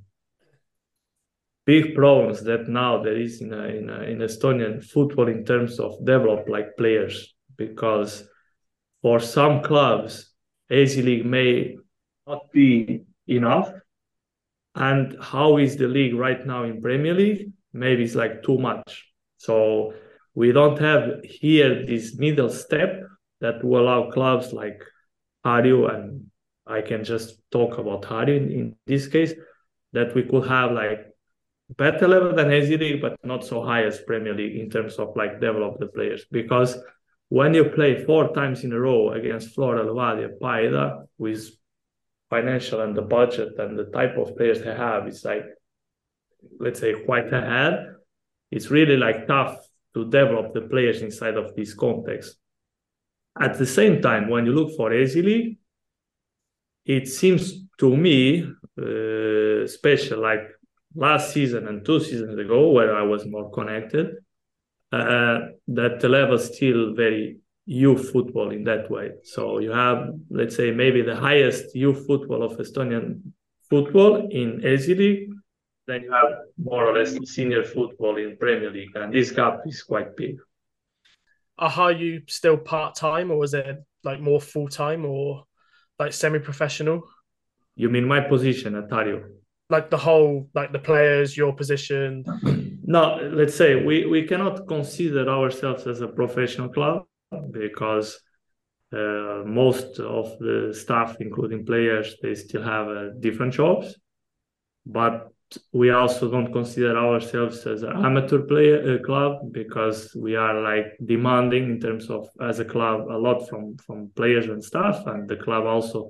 big 1.65 1.95
problems 1.95 2.43
that 2.43 2.67
now 2.67 3.01
there 3.01 3.17
is 3.17 3.41
in 3.41 3.53
a, 3.53 3.65
in, 3.65 3.89
a, 3.89 4.01
in 4.03 4.19
Estonian 4.19 4.83
football 4.83 5.27
in 5.27 5.45
terms 5.45 5.79
of 5.79 6.03
develop 6.05 6.47
like 6.49 6.75
players. 6.77 7.33
Because 7.57 8.23
for 9.01 9.19
some 9.19 9.61
clubs 9.61 10.31
Esiliiga 10.71 11.25
may 11.25 11.77
not 12.25 12.51
be 12.51 13.03
enough. 13.27 13.71
And 14.75 15.17
how 15.21 15.57
is 15.57 15.75
the 15.75 15.87
league 15.87 16.15
right 16.15 16.45
now 16.45 16.63
in 16.63 16.81
Premier 16.81 17.13
League? 17.13 17.51
Maybe 17.73 18.03
it's 18.03 18.15
like 18.15 18.41
too 18.41 18.57
much. 18.57 19.11
So 19.37 19.93
we 20.33 20.51
don't 20.51 20.79
have 20.79 21.23
here 21.23 21.85
this 21.85 22.17
middle 22.17 22.49
step 22.49 23.01
that 23.41 23.63
will 23.63 23.81
allow 23.81 24.11
clubs 24.11 24.53
like 24.53 24.81
Harju 25.45 25.93
and 25.93 26.27
I 26.65 26.81
can 26.81 27.03
just 27.03 27.41
talk 27.51 27.77
about 27.77 28.03
Harju 28.03 28.37
in, 28.37 28.51
in, 28.51 28.75
this 28.85 29.07
case 29.07 29.33
that 29.93 30.13
we 30.15 30.23
could 30.23 30.47
have 30.47 30.71
like 30.71 31.07
better 31.77 32.07
level 32.07 32.35
than 32.35 32.47
Esiliiga, 32.47 33.01
but 33.01 33.17
not 33.23 33.45
so 33.45 33.63
high 33.63 33.83
as 33.83 33.99
Premier 34.01 34.33
League 34.33 34.57
in 34.57 34.69
terms 34.69 34.95
of 34.95 35.15
like 35.15 35.39
develop 35.39 35.79
the 35.79 35.87
players. 35.87 36.25
Because 36.31 36.77
when 37.29 37.53
you 37.53 37.65
play 37.65 38.03
four 38.05 38.33
times 38.33 38.63
in 38.63 38.73
a 38.73 38.79
row 38.79 39.11
against 39.11 39.53
Flora 39.55 39.85
Levadia, 39.85 40.29
Paide 40.39 41.07
with 41.17 41.49
financial 42.29 42.81
and 42.81 42.95
the 42.95 43.01
budget 43.01 43.57
and 43.57 43.77
the 43.77 43.85
type 43.85 44.17
of 44.17 44.35
players 44.35 44.61
they 44.61 44.75
have, 44.75 45.07
it's 45.07 45.23
like 45.23 45.45
let's 46.59 46.79
say 46.79 46.93
quite 47.05 47.31
ahead. 47.31 47.95
It's 48.51 48.69
really 48.69 48.97
like 48.97 49.27
tough 49.27 49.57
to 49.93 50.05
develop 50.05 50.53
the 50.53 50.61
players 50.61 51.01
inside 51.01 51.37
of 51.37 51.55
this 51.55 51.73
context. 51.73 52.37
At 53.39 53.57
the 53.57 53.65
same 53.65 54.01
time, 54.01 54.29
when 54.29 54.45
you 54.45 54.53
look 54.53 54.75
for 54.75 54.89
Esiliiga, 54.89 55.57
it 56.85 57.07
seems 57.07 57.53
to 57.77 57.95
me 57.95 58.43
uh, 58.77 59.67
special, 59.67 60.21
like 60.21 60.41
last 60.95 61.33
season 61.33 61.67
and 61.67 61.85
two 61.85 61.99
seasons 61.99 62.37
ago, 62.37 62.71
where 62.71 62.95
I 62.95 63.03
was 63.03 63.25
more 63.25 63.51
connected, 63.51 64.07
uh, 64.91 65.39
that 65.67 65.99
the 65.99 66.09
level 66.09 66.37
still 66.37 66.93
very 66.93 67.37
youth 67.65 68.11
football 68.11 68.51
in 68.51 68.63
that 68.65 68.89
way. 68.89 69.11
So 69.23 69.59
you 69.59 69.71
have, 69.71 70.09
let's 70.29 70.55
say, 70.55 70.71
maybe 70.71 71.01
the 71.01 71.15
highest 71.15 71.75
youth 71.75 72.05
football 72.07 72.43
of 72.43 72.57
Estonian 72.57 73.21
football 73.69 74.27
in 74.29 74.61
Esiliiga. 74.61 75.27
Then 75.87 76.03
you 76.03 76.11
have 76.11 76.31
more 76.63 76.85
or 76.85 76.97
less 76.97 77.17
senior 77.29 77.63
football 77.63 78.17
in 78.17 78.37
Premier 78.37 78.69
League, 78.69 78.95
and 78.95 79.13
this 79.13 79.31
gap 79.31 79.61
is 79.65 79.81
quite 79.83 80.15
big 80.15 80.37
are 81.61 81.91
you 81.91 82.21
still 82.27 82.57
part 82.57 82.95
time 82.95 83.31
or 83.31 83.43
is 83.43 83.53
it 83.53 83.77
like 84.03 84.19
more 84.19 84.41
full 84.41 84.67
time 84.67 85.05
or 85.05 85.43
like 85.99 86.13
semi 86.13 86.39
professional? 86.39 87.03
You 87.75 87.89
mean 87.89 88.07
my 88.07 88.19
position 88.19 88.75
at 88.75 88.89
Harju? 88.89 89.23
Like 89.71 89.89
the 89.89 89.97
whole, 89.97 90.49
like 90.53 90.71
the 90.71 90.83
players, 90.89 91.37
your 91.37 91.53
position. 91.53 92.23
no, 92.95 93.03
let's 93.39 93.55
say 93.55 93.69
we 93.87 94.05
we 94.05 94.21
cannot 94.27 94.67
consider 94.67 95.23
ourselves 95.37 95.87
as 95.87 96.01
a 96.01 96.07
professional 96.07 96.69
club 96.69 97.05
because 97.51 98.19
uh, 98.93 99.43
most 99.45 99.99
of 99.99 100.25
the 100.39 100.73
staff, 100.83 101.15
including 101.19 101.65
players, 101.65 102.15
they 102.21 102.35
still 102.35 102.63
have 102.63 102.87
uh, 102.89 103.09
different 103.19 103.53
jobs. 103.53 103.95
But 104.85 105.31
we 105.73 105.91
also 105.91 106.29
don't 106.29 106.51
consider 106.51 106.97
ourselves 106.97 107.65
as 107.65 107.83
an 107.83 108.05
amateur 108.05 108.39
player 108.39 108.95
uh, 108.95 109.05
club 109.05 109.51
because 109.51 110.15
we 110.15 110.35
are 110.35 110.61
like 110.61 110.85
demanding 111.05 111.63
in 111.63 111.79
terms 111.79 112.09
of 112.09 112.27
as 112.41 112.59
a 112.59 112.65
club 112.65 113.07
a 113.09 113.17
lot 113.17 113.47
from 113.49 113.75
from 113.77 114.09
players 114.15 114.47
and 114.47 114.63
staff 114.63 115.05
and 115.07 115.27
the 115.27 115.35
club 115.35 115.65
also 115.65 116.09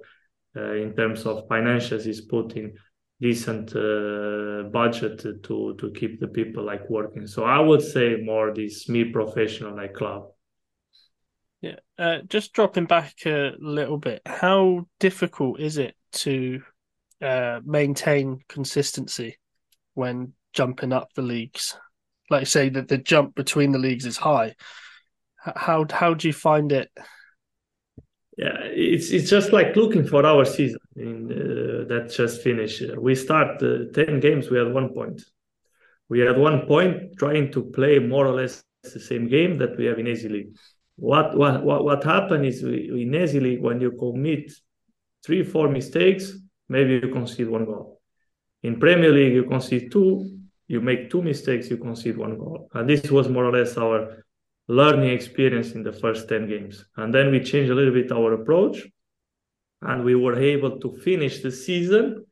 uh, 0.56 0.74
in 0.74 0.94
terms 0.96 1.26
of 1.26 1.48
financials 1.48 2.06
is 2.06 2.22
putting 2.22 2.74
decent 3.22 3.76
uh, 3.76 4.64
budget 4.72 5.20
to 5.44 5.76
to 5.80 5.92
keep 5.96 6.20
the 6.20 6.28
people 6.28 6.64
like 6.64 6.90
working 6.90 7.28
so 7.28 7.44
i 7.44 7.60
would 7.60 7.82
say 7.82 8.18
more 8.24 8.54
this 8.54 8.86
semi 8.86 9.06
professional 9.06 9.76
like 9.76 9.94
club 9.94 10.24
Yeah, 11.62 11.76
uh, 12.00 12.20
just 12.28 12.54
dropping 12.54 12.86
back 12.86 13.14
a 13.26 13.54
little 13.60 13.98
bit. 13.98 14.22
How 14.26 14.88
difficult 15.00 15.60
is 15.60 15.78
it 15.78 15.96
to 16.14 16.64
uh, 17.22 17.60
maintain 17.64 18.40
consistency 18.50 19.38
when 19.94 20.34
jumping 20.54 20.92
up 20.92 21.14
the 21.14 21.22
leagues? 21.22 21.78
Like 22.32 22.48
say 22.48 22.70
that 22.70 22.88
the 22.88 22.98
jump 22.98 23.36
between 23.36 23.72
the 23.72 23.80
leagues 23.80 24.06
is 24.08 24.18
high. 24.18 24.56
How 25.38 25.86
how 25.90 26.14
do 26.16 26.28
you 26.28 26.34
find 26.34 26.72
it? 26.72 26.90
Yeah, 28.38 28.58
it's 28.64 29.12
it's 29.12 29.30
just 29.30 29.52
like 29.52 29.76
looking 29.76 30.08
for 30.08 30.26
our 30.26 30.46
season 30.46 30.80
in, 30.96 31.32
uh, 31.32 31.88
that 31.88 32.12
just 32.12 32.42
finished. 32.42 32.84
We 32.98 33.16
start 33.16 33.62
uh, 33.64 33.92
ten 33.94 34.20
games. 34.20 34.50
We 34.50 34.58
had 34.58 34.74
one 34.74 34.90
point. 34.94 35.22
We 36.10 36.20
had 36.20 36.38
one 36.38 36.66
point 36.68 37.18
trying 37.18 37.52
to 37.54 37.64
play 37.64 38.00
more 38.00 38.28
or 38.28 38.36
less 38.36 38.64
the 38.84 39.00
same 39.00 39.28
game 39.28 39.58
that 39.60 39.78
we 39.78 39.86
have 39.86 40.00
in 40.00 40.08
AZ 40.08 40.24
League. 40.26 40.56
What 40.98 41.38
what 41.38 41.64
what, 41.64 42.04
happened 42.04 42.46
is 42.46 42.64
we, 42.64 43.04
in 43.04 43.16
AZ 43.16 43.34
League 43.34 43.62
when 43.62 43.80
you 43.80 43.92
commit 43.92 44.52
three 45.24 45.44
four 45.44 45.70
mistakes, 45.70 46.34
maybe 46.68 46.94
you 46.94 47.14
concede 47.14 47.50
one 47.50 47.66
goal. 47.66 48.02
In 48.64 48.80
Premier 48.80 49.12
League, 49.12 49.34
you 49.34 49.46
concede 49.46 49.92
two, 49.92 50.38
you 50.68 50.82
make 50.82 51.10
two 51.10 51.22
mistakes, 51.22 51.70
you 51.70 51.78
concede 51.78 52.18
one 52.18 52.38
goal. 52.38 52.70
And 52.74 52.88
this 52.88 53.10
was 53.10 53.28
more 53.28 53.46
or 53.46 53.52
less 53.52 53.78
our 53.78 54.24
learning 54.68 55.10
experience 55.10 55.72
in 55.72 55.84
the 55.84 55.92
first 55.92 56.30
10 56.30 56.48
games. 56.48 56.86
And 56.96 57.14
then 57.14 57.32
we 57.32 57.40
changed 57.40 57.72
a 57.72 57.76
little 57.76 57.94
bit 57.94 58.12
our 58.12 58.34
approach 58.34 58.88
and 59.82 60.04
we 60.04 60.16
were 60.16 60.40
able 60.40 60.80
to 60.80 60.94
finish 61.04 61.42
the 61.42 61.52
season 61.52 62.26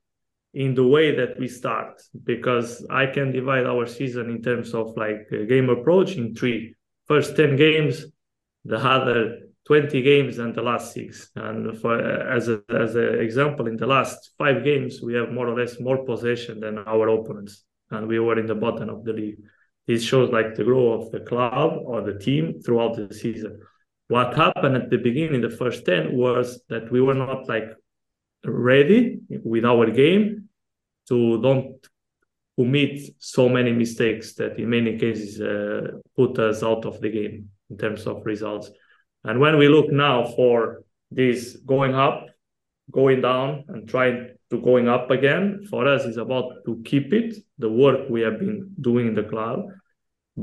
in 0.53 0.73
the 0.73 0.85
way 0.85 1.15
that 1.15 1.39
we 1.39 1.47
start 1.47 2.01
because 2.23 2.85
I 2.89 3.05
can 3.05 3.31
divide 3.31 3.65
our 3.65 3.85
season 3.85 4.29
in 4.29 4.41
terms 4.41 4.73
of 4.73 4.95
like 4.97 5.29
game 5.47 5.69
approach 5.69 6.15
in 6.15 6.33
three 6.33 6.75
first 7.07 7.35
10 7.35 7.55
games, 7.55 8.05
the 8.65 8.77
other 8.77 9.39
20 9.67 10.01
games 10.01 10.39
and 10.39 10.55
the 10.55 10.61
last 10.61 10.93
six. 10.93 11.29
And 11.35 11.79
for 11.79 11.99
as 11.99 12.49
a, 12.49 12.61
as 12.69 12.95
an 12.95 13.19
example, 13.19 13.67
in 13.67 13.77
the 13.77 13.85
last 13.85 14.31
five 14.37 14.63
games, 14.63 14.99
we 15.01 15.13
have 15.13 15.31
more 15.31 15.47
or 15.47 15.59
less 15.59 15.79
more 15.79 16.03
possession 16.05 16.59
than 16.59 16.79
our 16.79 17.07
opponents, 17.09 17.63
and 17.91 18.07
we 18.07 18.19
were 18.19 18.39
in 18.39 18.47
the 18.47 18.55
bottom 18.55 18.89
of 18.89 19.03
the 19.03 19.13
league. 19.13 19.37
This 19.87 20.03
shows 20.03 20.31
like 20.31 20.55
the 20.55 20.63
growth 20.63 21.05
of 21.05 21.11
the 21.11 21.19
club 21.19 21.73
or 21.85 22.01
the 22.01 22.17
team 22.17 22.59
throughout 22.63 22.95
the 22.95 23.13
season. 23.13 23.59
What 24.09 24.35
happened 24.35 24.75
at 24.75 24.89
the 24.89 24.97
beginning, 24.97 25.41
the 25.41 25.51
first 25.51 25.85
10, 25.85 26.17
was 26.17 26.61
that 26.67 26.91
we 26.91 26.99
were 26.99 27.13
not 27.13 27.47
like 27.47 27.69
ready 28.43 29.19
with 29.29 29.65
our 29.65 29.89
game 29.91 30.49
to 31.09 31.39
don't 31.41 31.75
commit 32.57 32.99
so 33.19 33.47
many 33.47 33.71
mistakes 33.71 34.33
that 34.33 34.57
in 34.57 34.71
many 34.71 34.97
cases 34.97 35.39
uh, 35.39 35.91
put 36.15 36.39
us 36.39 36.63
out 36.63 36.85
of 36.85 36.99
the 37.01 37.09
game 37.11 37.49
in 37.69 37.77
terms 37.77 38.07
of 38.07 38.25
results. 38.25 38.71
And 39.23 39.39
when 39.39 39.59
we 39.59 39.67
look 39.67 39.91
now 39.91 40.25
for 40.25 40.83
this 41.11 41.57
going 41.57 41.93
up, 41.93 42.25
going 42.91 43.21
down, 43.21 43.65
and 43.67 43.87
trying 43.87 44.29
to 44.49 44.59
going 44.59 44.89
up 44.89 45.11
again, 45.11 45.67
for 45.69 45.87
us 45.87 46.05
is 46.05 46.17
about 46.17 46.65
to 46.65 46.81
keep 46.83 47.13
it, 47.13 47.35
the 47.59 47.69
work 47.69 48.09
we 48.09 48.21
have 48.21 48.39
been 48.39 48.71
doing 48.81 49.07
in 49.09 49.13
the 49.13 49.23
club, 49.23 49.67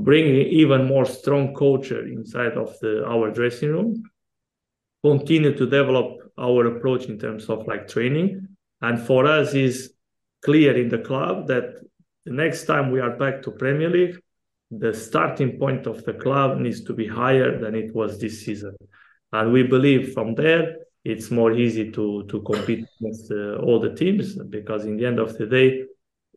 bringing 0.04 0.46
even 0.48 0.86
more 0.86 1.04
strong 1.06 1.54
culture 1.54 2.06
inside 2.06 2.52
of 2.52 2.78
the 2.80 3.04
our 3.06 3.30
dressing 3.30 3.70
room, 3.70 4.02
continue 5.02 5.54
to 5.56 5.66
develop 5.66 6.18
our 6.38 6.66
approach 6.66 7.06
in 7.06 7.18
terms 7.18 7.48
of 7.48 7.66
like 7.66 7.88
training. 7.88 8.48
And 8.80 9.00
for 9.00 9.26
us 9.26 9.54
is 9.54 9.92
clear 10.44 10.76
in 10.76 10.88
the 10.88 10.98
club 10.98 11.46
that 11.48 11.80
the 12.24 12.32
next 12.32 12.64
time 12.64 12.90
we 12.90 13.00
are 13.00 13.16
back 13.16 13.42
to 13.42 13.50
Premier 13.50 13.88
League, 13.88 14.18
the 14.70 14.92
starting 14.92 15.58
point 15.58 15.86
of 15.86 16.04
the 16.04 16.12
club 16.12 16.58
needs 16.58 16.82
to 16.84 16.92
be 16.92 17.06
higher 17.06 17.58
than 17.58 17.74
it 17.74 17.94
was 17.94 18.20
this 18.20 18.44
season. 18.44 18.76
And 19.32 19.52
we 19.52 19.62
believe 19.62 20.12
from 20.12 20.34
there, 20.34 20.76
it's 21.04 21.30
more 21.30 21.52
easy 21.52 21.92
to, 21.92 22.24
to 22.24 22.42
compete 22.42 22.84
with 23.00 23.28
uh, 23.30 23.62
all 23.62 23.78
the 23.78 23.94
teams 23.94 24.34
because 24.34 24.84
in 24.84 24.96
the 24.96 25.06
end 25.06 25.20
of 25.20 25.38
the 25.38 25.46
day, 25.46 25.84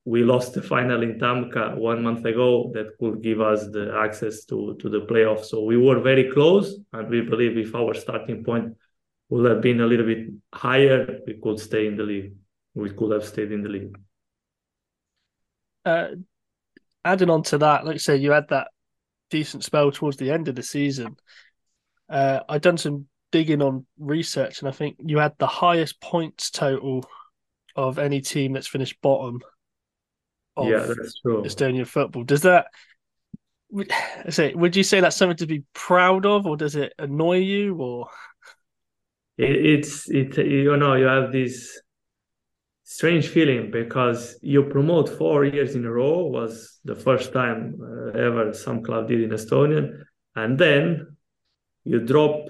we 0.09 0.23
lost 0.23 0.55
the 0.55 0.61
final 0.61 1.03
in 1.03 1.19
Tammeka 1.19 1.77
one 1.77 2.01
month 2.01 2.25
ago 2.25 2.71
that 2.73 2.97
could 2.99 3.21
give 3.21 3.41
us 3.41 3.67
the 3.67 3.95
access 3.95 4.43
to, 4.45 4.75
to 4.79 4.89
the 4.89 5.01
playoffs. 5.01 5.45
So 5.45 5.61
we 5.61 5.77
were 5.77 5.99
very 5.99 6.31
close, 6.31 6.79
and 6.93 7.07
we 7.09 7.21
believe 7.21 7.59
if 7.59 7.75
our 7.75 7.93
starting 7.93 8.43
point 8.43 8.75
would 9.29 9.47
have 9.51 9.61
been 9.61 9.81
a 9.81 9.85
little 9.85 10.07
bit 10.07 10.29
higher, 10.51 11.19
we 11.27 11.39
could 11.43 11.59
stay 11.59 11.85
in 11.85 11.95
the 11.95 12.01
league. 12.01 12.33
We 12.73 12.89
could 12.89 13.11
have 13.11 13.23
stayed 13.23 13.51
in 13.51 13.61
the 13.61 13.69
league. 13.69 13.99
Uh, 15.85 16.07
adding 17.05 17.29
on 17.29 17.43
to 17.43 17.59
that, 17.59 17.85
like 17.85 17.95
I 17.95 17.99
say, 17.99 18.15
you 18.15 18.31
had 18.31 18.47
that 18.49 18.69
decent 19.29 19.63
spell 19.63 19.91
towards 19.91 20.17
the 20.17 20.31
end 20.31 20.47
of 20.47 20.55
the 20.55 20.63
season. 20.63 21.17
Uh, 22.09 22.39
I 22.49 22.57
done 22.57 22.79
some 22.79 23.05
digging 23.31 23.61
on 23.61 23.85
research, 23.99 24.59
and 24.59 24.69
I 24.69 24.71
think 24.71 24.95
you 25.05 25.19
had 25.19 25.33
the 25.37 25.45
highest 25.45 26.01
points 26.01 26.49
total 26.49 27.05
of 27.75 27.99
any 27.99 28.21
team 28.21 28.53
that's 28.53 28.65
finished 28.65 28.99
bottom. 29.03 29.41
Yeah, 30.67 30.85
that's 30.87 31.19
true. 31.21 31.43
Estonian 31.43 31.87
football. 31.87 32.23
Does 32.23 32.41
that? 32.41 32.67
I 33.75 34.29
say, 34.29 34.53
would 34.55 34.75
you 34.75 34.83
say 34.83 34.99
that's 34.99 35.15
something 35.15 35.37
to 35.37 35.45
be 35.45 35.63
proud 35.73 36.25
of, 36.25 36.47
or 36.47 36.57
does 36.57 36.75
it 36.75 36.93
annoy 36.97 37.37
you, 37.37 37.75
or? 37.75 38.09
It, 39.37 39.65
it's 39.65 40.09
it. 40.09 40.37
You 40.37 40.75
know, 40.77 40.95
you 40.95 41.05
have 41.05 41.31
this 41.31 41.79
strange 42.83 43.27
feeling 43.27 43.69
because 43.69 44.39
you 44.41 44.63
promote 44.63 45.07
four 45.07 45.45
years 45.45 45.75
in 45.75 45.85
a 45.85 45.91
row 45.91 46.25
was 46.25 46.79
the 46.83 46.95
first 46.95 47.31
time 47.31 47.77
uh, 47.79 48.17
ever 48.17 48.51
some 48.51 48.81
club 48.83 49.07
did 49.07 49.21
in 49.21 49.29
Estonian, 49.29 50.03
and 50.35 50.57
then 50.57 51.15
you 51.83 51.99
drop 51.99 52.49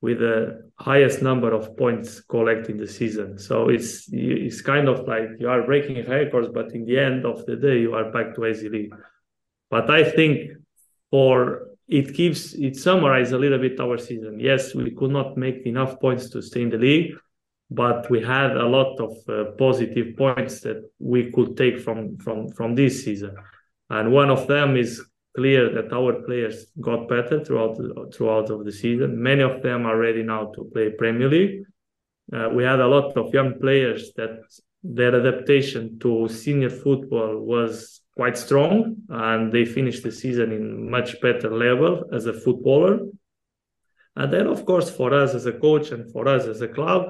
with 0.00 0.18
the 0.18 0.70
highest 0.76 1.20
number 1.22 1.52
of 1.52 1.76
points 1.76 2.20
collected 2.20 2.70
in 2.70 2.76
the 2.78 2.88
season. 2.88 3.38
So 3.38 3.68
it's 3.68 4.08
it's 4.12 4.62
kind 4.62 4.88
of 4.88 5.06
like 5.06 5.28
you 5.38 5.48
are 5.48 5.62
breaking 5.62 6.08
records, 6.08 6.48
but 6.52 6.72
in 6.72 6.84
the 6.84 6.98
end 6.98 7.26
of 7.26 7.44
the 7.46 7.56
day, 7.56 7.80
you 7.80 7.94
are 7.94 8.10
back 8.10 8.34
to 8.34 8.46
AZ 8.46 8.62
League. 8.62 8.94
But 9.70 9.90
I 9.90 10.02
think 10.04 10.52
for 11.10 11.68
it 11.88 12.14
gives 12.14 12.54
it 12.54 12.76
summarizes 12.76 13.32
a 13.32 13.38
little 13.38 13.58
bit 13.58 13.80
our 13.80 13.98
season. 13.98 14.40
Yes, 14.40 14.74
we 14.74 14.90
could 14.92 15.10
not 15.10 15.36
make 15.36 15.66
enough 15.66 16.00
points 16.00 16.30
to 16.30 16.40
stay 16.42 16.62
in 16.62 16.70
the 16.70 16.78
league 16.78 17.12
but 17.70 18.10
we 18.10 18.20
had 18.20 18.56
a 18.56 18.66
lot 18.66 18.98
of 19.00 19.16
uh, 19.28 19.52
positive 19.52 20.16
points 20.16 20.60
that 20.60 20.82
we 20.98 21.30
could 21.30 21.56
take 21.56 21.78
from 21.78 22.16
from 22.18 22.50
from 22.50 22.74
this 22.74 23.04
season 23.04 23.34
and 23.90 24.12
one 24.12 24.30
of 24.30 24.46
them 24.48 24.76
is 24.76 25.02
clear 25.40 25.62
that 25.76 25.90
our 25.98 26.12
players 26.26 26.56
got 26.88 27.08
better 27.14 27.36
throughout 27.44 27.74
throughout 28.14 28.48
of 28.54 28.60
the 28.66 28.76
season. 28.82 29.10
Many 29.30 29.42
of 29.50 29.62
them 29.66 29.80
are 29.90 29.98
ready 30.06 30.22
now 30.34 30.42
to 30.54 30.60
play 30.72 30.86
premier 31.02 31.30
league. 31.36 31.56
Uh, 32.34 32.48
we 32.56 32.62
had 32.70 32.80
a 32.80 32.92
lot 32.96 33.08
of 33.20 33.32
young 33.38 33.52
players 33.64 34.02
that 34.18 34.34
their 34.98 35.14
adaptation 35.20 35.82
to 36.02 36.10
senior 36.28 36.72
football 36.84 37.32
was 37.54 38.02
quite 38.18 38.36
strong 38.46 38.74
and 39.08 39.40
they 39.54 39.64
finished 39.78 40.02
the 40.02 40.14
season 40.22 40.48
in 40.58 40.90
much 40.96 41.10
better 41.26 41.50
level 41.68 41.92
as 42.16 42.26
a 42.26 42.38
footballer. 42.44 42.94
And 44.20 44.28
then 44.34 44.46
of 44.54 44.60
course 44.70 44.88
for 44.98 45.10
us 45.22 45.30
as 45.38 45.46
a 45.46 45.56
coach 45.66 45.86
and 45.94 46.02
for 46.12 46.24
us 46.28 46.44
as 46.52 46.60
a 46.60 46.72
club 46.78 47.02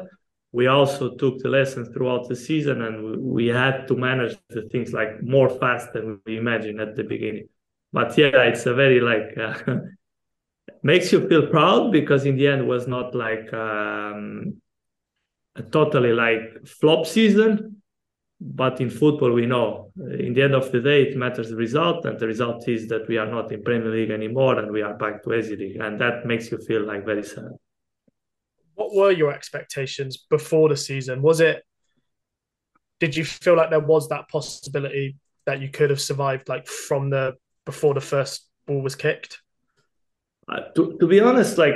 we 0.52 0.66
also 0.66 1.04
took 1.22 1.38
the 1.38 1.49
lessons 1.58 1.87
throughout 1.92 2.25
the 2.28 2.34
season 2.49 2.82
and 2.87 2.96
we 3.37 3.46
had 3.46 3.87
to 3.88 3.94
manage 4.08 4.34
the 4.56 4.62
things 4.72 4.92
like 4.92 5.12
more 5.22 5.50
fast 5.62 5.87
than 5.92 6.20
we 6.26 6.32
imagined 6.44 6.80
at 6.80 6.96
the 6.96 7.04
beginning 7.14 7.46
but 7.92 8.16
yeah 8.16 8.42
it's 8.42 8.66
a 8.66 8.75
very 8.75 9.00
like 9.00 9.37
uh, 9.38 9.76
makes 10.82 11.12
you 11.12 11.28
feel 11.28 11.47
proud 11.47 11.92
because 11.92 12.25
in 12.25 12.37
the 12.37 12.47
end 12.47 12.66
was 12.66 12.87
not 12.87 13.14
like 13.14 13.52
um, 13.52 14.61
a 15.56 15.62
totally 15.62 16.12
like 16.12 16.66
flop 16.66 17.06
season 17.06 17.76
but 18.40 18.80
in 18.80 18.88
football 18.88 19.32
we 19.32 19.44
know 19.44 19.92
in 20.18 20.32
the 20.32 20.42
end 20.42 20.54
of 20.54 20.73
the 20.73 20.80
day 20.80 21.02
it 21.02 21.16
matters 21.16 21.50
the 21.50 21.56
result 21.56 22.06
and 22.06 22.18
the 22.18 22.26
result 22.26 22.66
is 22.68 22.88
that 22.88 23.06
we 23.09 23.18
are 23.18 23.26
not 23.26 23.52
in 23.52 23.62
premier 23.62 23.90
league 23.90 24.11
anymore 24.11 24.59
and 24.59 24.73
we 24.73 24.80
are 24.80 24.94
back 24.94 25.23
to 25.23 25.35
AZ 25.35 25.50
league 25.50 25.76
and 25.76 26.00
that 26.00 26.25
makes 26.25 26.50
you 26.50 26.59
feel 26.59 26.87
like 26.87 27.04
very 27.04 27.23
sad 27.23 27.52
what 28.80 28.94
were 28.94 29.12
your 29.12 29.30
expectations 29.30 30.16
before 30.16 30.70
the 30.70 30.76
season? 30.76 31.20
Was 31.20 31.40
it 31.40 31.62
did 32.99 33.14
you 33.14 33.25
feel 33.25 33.56
like 33.56 33.70
there 33.70 33.80
was 33.80 34.09
that 34.09 34.28
possibility 34.28 35.16
that 35.47 35.61
you 35.61 35.68
could 35.70 35.90
have 35.90 36.00
survived 36.00 36.49
like 36.49 36.66
from 36.66 37.11
the 37.11 37.35
before 37.64 37.94
the 37.94 38.00
first 38.00 38.46
ball 38.66 38.80
was 38.80 38.94
kicked? 38.94 39.40
Uh, 40.48 40.60
to, 40.74 40.96
to 40.98 41.06
be 41.06 41.20
honest, 41.20 41.58
like 41.58 41.74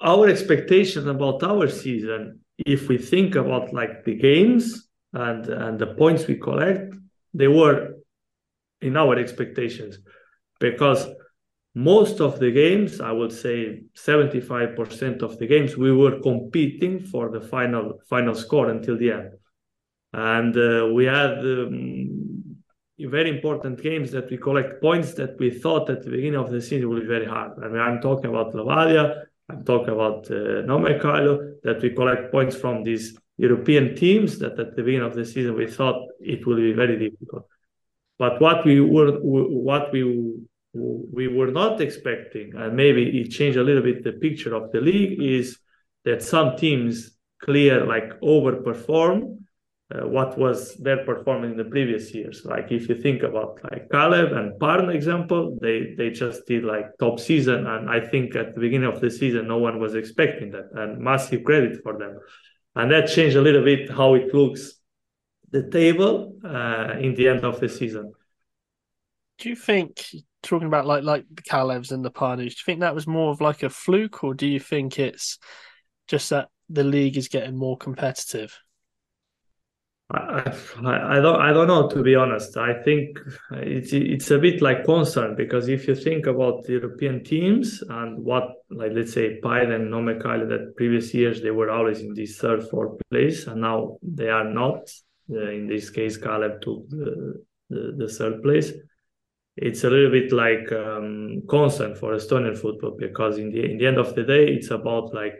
our 0.00 0.28
expectation 0.28 1.08
about 1.08 1.42
our 1.42 1.68
season, 1.68 2.40
if 2.58 2.88
we 2.88 2.98
think 2.98 3.34
about 3.34 3.72
like 3.72 4.04
the 4.04 4.14
games 4.14 4.88
and 5.12 5.46
and 5.48 5.78
the 5.78 5.94
points 5.94 6.26
we 6.26 6.36
collect, 6.36 6.94
they 7.34 7.48
were 7.48 7.94
in 8.80 8.96
our 8.96 9.16
expectations 9.18 9.98
because 10.58 11.06
most 11.74 12.20
of 12.20 12.38
the 12.38 12.50
games, 12.50 13.00
I 13.00 13.12
would 13.12 13.32
say 13.32 13.82
75% 13.96 15.22
of 15.22 15.38
the 15.38 15.46
games, 15.46 15.76
we 15.76 15.92
were 15.92 16.20
competing 16.20 17.00
for 17.00 17.30
the 17.30 17.40
final 17.40 18.00
final 18.08 18.34
score 18.34 18.68
until 18.70 18.98
the 18.98 19.12
end. 19.12 19.30
And 20.12 20.54
uh, 20.56 20.92
we 20.92 21.06
had 21.06 21.38
um, 21.38 22.41
very 22.98 23.30
important 23.30 23.82
games 23.82 24.10
that 24.12 24.30
we 24.30 24.36
collect 24.36 24.80
points 24.80 25.14
that 25.14 25.38
we 25.38 25.50
thought 25.50 25.90
at 25.90 26.02
the 26.02 26.10
beginning 26.10 26.36
of 26.36 26.50
the 26.50 26.60
season 26.60 26.88
would 26.88 27.02
be 27.02 27.06
very 27.06 27.26
hard. 27.26 27.52
I 27.62 27.68
mean, 27.68 27.80
I'm 27.80 28.00
talking 28.00 28.30
about 28.30 28.52
Levadia, 28.52 29.24
I'm 29.48 29.64
talking 29.64 29.94
about 29.94 30.30
uh, 30.30 30.62
Nõmme 30.68 31.00
that 31.62 31.82
we 31.82 31.90
collect 31.90 32.30
points 32.30 32.56
from 32.56 32.82
these 32.82 33.18
European 33.38 33.96
teams 33.96 34.38
that 34.38 34.58
at 34.58 34.76
the 34.76 34.82
beginning 34.82 35.06
of 35.06 35.14
the 35.14 35.24
season 35.24 35.56
we 35.56 35.66
thought 35.66 36.06
it 36.20 36.46
would 36.46 36.56
be 36.56 36.72
very 36.72 36.98
difficult. 36.98 37.46
But 38.18 38.40
what 38.40 38.64
we 38.64 38.80
were, 38.80 39.18
what 39.20 39.92
we 39.92 40.02
we 40.74 41.28
were 41.28 41.50
not 41.50 41.80
expecting, 41.80 42.54
and 42.56 42.74
maybe 42.74 43.20
it 43.20 43.28
changed 43.30 43.58
a 43.58 43.62
little 43.62 43.82
bit 43.82 44.04
the 44.04 44.12
picture 44.12 44.54
of 44.54 44.72
the 44.72 44.80
league, 44.80 45.20
is 45.20 45.58
that 46.04 46.22
some 46.22 46.56
teams 46.56 47.16
clear 47.42 47.84
like 47.84 48.18
overperform 48.20 49.41
uh, 49.92 50.06
what 50.06 50.38
was 50.38 50.74
their 50.76 51.04
performance 51.04 51.52
in 51.52 51.58
the 51.58 51.64
previous 51.64 52.14
years. 52.14 52.42
Like 52.44 52.70
if 52.70 52.88
you 52.88 52.94
think 52.94 53.22
about 53.22 53.58
like 53.64 53.88
Kalev 53.88 54.34
and 54.36 54.58
Pärnu 54.60 54.94
example, 54.94 55.58
they 55.60 55.94
they 55.96 56.10
just 56.10 56.46
did 56.46 56.64
like 56.64 56.86
top 56.98 57.20
season, 57.20 57.66
and 57.66 57.90
I 57.90 58.00
think 58.00 58.34
at 58.36 58.54
the 58.54 58.60
beginning 58.60 58.88
of 58.88 59.00
the 59.00 59.10
season 59.10 59.48
no 59.48 59.58
one 59.58 59.78
was 59.78 59.94
expecting 59.94 60.50
that, 60.52 60.70
and 60.74 60.98
massive 60.98 61.44
credit 61.44 61.82
for 61.82 61.98
them. 61.98 62.18
And 62.74 62.90
that 62.90 63.08
changed 63.08 63.36
a 63.36 63.42
little 63.42 63.64
bit 63.64 63.90
how 63.90 64.14
it 64.14 64.32
looks 64.34 64.74
the 65.50 65.68
table 65.68 66.36
uh, 66.44 66.94
in 66.98 67.14
the 67.14 67.28
end 67.28 67.44
of 67.44 67.60
the 67.60 67.68
season. 67.68 68.12
Do 69.38 69.50
you 69.50 69.56
think 69.56 70.06
talking 70.42 70.68
about 70.68 70.86
like 70.86 71.04
like 71.04 71.26
the 71.30 71.42
Kalevs 71.42 71.92
and 71.92 72.04
the 72.04 72.10
Pärnus, 72.10 72.36
do 72.36 72.44
you 72.44 72.64
think 72.64 72.80
that 72.80 72.94
was 72.94 73.06
more 73.06 73.30
of 73.30 73.40
like 73.40 73.62
a 73.62 73.68
fluke, 73.68 74.24
or 74.24 74.32
do 74.32 74.46
you 74.46 74.60
think 74.60 74.98
it's 74.98 75.38
just 76.08 76.30
that 76.30 76.48
the 76.68 76.84
league 76.84 77.16
is 77.16 77.28
getting 77.28 77.56
more 77.56 77.76
competitive? 77.76 78.58
I, 80.14 81.20
don't 81.20 81.40
I 81.40 81.52
don't 81.52 81.68
know 81.68 81.88
to 81.88 82.02
be 82.02 82.14
honest. 82.14 82.56
I 82.56 82.82
think 82.82 83.18
it's 83.52 83.92
it's 83.92 84.30
a 84.30 84.38
bit 84.38 84.60
like 84.60 84.84
concern 84.84 85.36
because 85.36 85.68
if 85.68 85.88
you 85.88 85.94
think 85.94 86.26
about 86.26 86.68
European 86.68 87.24
teams 87.24 87.82
and 87.88 88.22
what 88.22 88.44
like 88.70 88.92
let's 88.92 89.14
say 89.14 89.40
Paide 89.42 89.70
and 89.70 89.90
Nõmme 89.90 90.20
Kalju 90.20 90.48
that 90.50 90.76
previous 90.76 91.14
years 91.14 91.40
they 91.40 91.50
were 91.50 91.70
always 91.70 92.00
in 92.00 92.12
this 92.12 92.36
third 92.36 92.68
fourth 92.68 93.00
place 93.10 93.46
and 93.46 93.60
now 93.60 93.96
they 94.02 94.28
are 94.28 94.44
not. 94.44 94.90
Uh, 95.30 95.50
in 95.50 95.66
this 95.66 95.88
case, 95.88 96.18
Kalev 96.18 96.60
took 96.60 96.86
the, 96.90 97.42
the, 97.70 97.94
the 97.96 98.08
third 98.08 98.42
place. 98.42 98.72
It's 99.56 99.84
a 99.84 99.88
little 99.90 100.10
bit 100.10 100.32
like 100.32 100.70
um, 100.72 101.42
concern 101.48 101.94
for 101.94 102.12
Estonian 102.14 102.58
football 102.58 102.96
because 102.98 103.38
in 103.38 103.50
the 103.50 103.64
in 103.70 103.78
the 103.78 103.86
end 103.86 103.98
of 103.98 104.14
the 104.14 104.24
day, 104.24 104.48
it's 104.48 104.70
about 104.70 105.14
like 105.14 105.38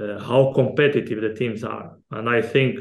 uh, 0.00 0.18
how 0.18 0.52
competitive 0.54 1.20
the 1.20 1.34
teams 1.34 1.62
are, 1.62 1.96
and 2.10 2.28
I 2.28 2.40
think 2.40 2.78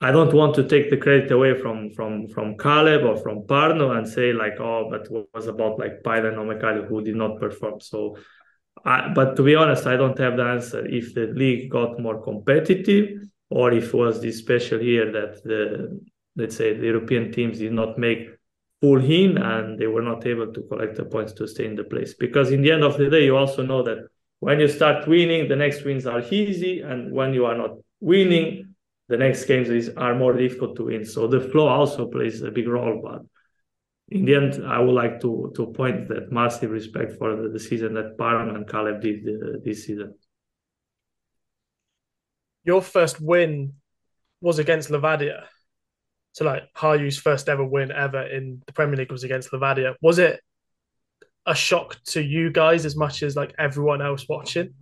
I 0.00 0.12
don't 0.12 0.32
want 0.32 0.54
to 0.54 0.68
take 0.68 0.90
the 0.90 0.96
credit 0.96 1.30
away 1.32 1.60
from 1.60 1.90
from 1.90 2.28
from 2.28 2.56
Kalev 2.56 3.04
or 3.04 3.16
from 3.16 3.42
Pärnu 3.42 3.96
and 3.96 4.06
say 4.06 4.32
like, 4.32 4.60
oh, 4.60 4.88
but 4.90 5.06
it 5.06 5.28
was 5.34 5.48
about 5.48 5.78
like 5.78 6.04
Paide 6.04 6.26
or 6.26 6.44
Mekali 6.44 6.86
who 6.86 7.02
did 7.02 7.16
not 7.16 7.40
perform. 7.40 7.80
So, 7.80 8.16
I, 8.84 9.12
but 9.12 9.34
to 9.36 9.42
be 9.42 9.56
honest, 9.56 9.86
I 9.86 9.96
don't 9.96 10.16
have 10.18 10.36
the 10.36 10.44
answer 10.44 10.86
if 10.86 11.14
the 11.14 11.26
league 11.26 11.70
got 11.70 11.98
more 11.98 12.22
competitive 12.22 13.28
or 13.50 13.72
if 13.72 13.88
it 13.88 13.94
was 13.94 14.20
this 14.20 14.38
special 14.38 14.80
year 14.80 15.10
that 15.10 15.42
the 15.42 16.00
let's 16.36 16.56
say 16.56 16.74
the 16.74 16.86
European 16.86 17.32
teams 17.32 17.58
did 17.58 17.72
not 17.72 17.98
make 17.98 18.28
full 18.80 19.04
in 19.04 19.36
and 19.38 19.80
they 19.80 19.88
were 19.88 20.02
not 20.02 20.24
able 20.24 20.52
to 20.52 20.62
collect 20.62 20.94
the 20.94 21.04
points 21.04 21.32
to 21.32 21.48
stay 21.48 21.66
in 21.66 21.74
the 21.74 21.82
place. 21.82 22.14
Because 22.14 22.52
in 22.52 22.62
the 22.62 22.70
end 22.70 22.84
of 22.84 22.96
the 22.96 23.10
day, 23.10 23.24
you 23.24 23.36
also 23.36 23.64
know 23.64 23.82
that 23.82 23.98
when 24.38 24.60
you 24.60 24.68
start 24.68 25.08
winning, 25.08 25.48
the 25.48 25.56
next 25.56 25.84
wins 25.84 26.06
are 26.06 26.22
easy, 26.30 26.82
and 26.82 27.12
when 27.12 27.34
you 27.34 27.46
are 27.46 27.56
not 27.56 27.72
winning 27.98 28.76
the 29.08 29.16
next 29.16 29.46
games 29.46 29.70
is, 29.70 29.90
are 29.96 30.14
more 30.14 30.34
difficult 30.34 30.76
to 30.76 30.84
win. 30.84 31.04
So 31.04 31.26
the 31.26 31.40
flow 31.40 31.66
also 31.66 32.06
plays 32.06 32.42
a 32.42 32.50
big 32.50 32.68
role. 32.68 33.00
But 33.02 33.22
in 34.08 34.24
the 34.24 34.34
end, 34.34 34.66
I 34.66 34.78
would 34.78 34.94
like 34.94 35.20
to 35.22 35.52
to 35.56 35.66
point 35.72 36.08
that 36.08 36.30
massive 36.30 36.70
respect 36.70 37.12
for 37.18 37.36
the, 37.36 37.48
the 37.48 37.60
season 37.60 37.94
that 37.94 38.16
Pärnu 38.18 38.54
and 38.54 38.66
Kalev 38.66 39.00
did 39.00 39.26
uh, 39.26 39.58
this 39.64 39.86
season. 39.86 40.14
Your 42.64 42.82
first 42.82 43.20
win 43.20 43.74
was 44.40 44.58
against 44.58 44.90
Levadia. 44.90 45.44
So 46.32 46.44
like 46.44 46.64
Harju's 46.76 47.18
first 47.18 47.48
ever 47.48 47.64
win 47.64 47.90
ever 47.90 48.22
in 48.22 48.62
the 48.66 48.72
Premier 48.72 48.96
League 48.96 49.10
was 49.10 49.24
against 49.24 49.50
Levadia. 49.50 49.94
Was 50.02 50.18
it 50.18 50.40
a 51.46 51.54
shock 51.54 51.96
to 52.04 52.22
you 52.22 52.52
guys 52.52 52.84
as 52.84 52.94
much 52.94 53.22
as 53.22 53.34
like 53.34 53.54
everyone 53.58 54.02
else 54.02 54.26
watching? 54.28 54.74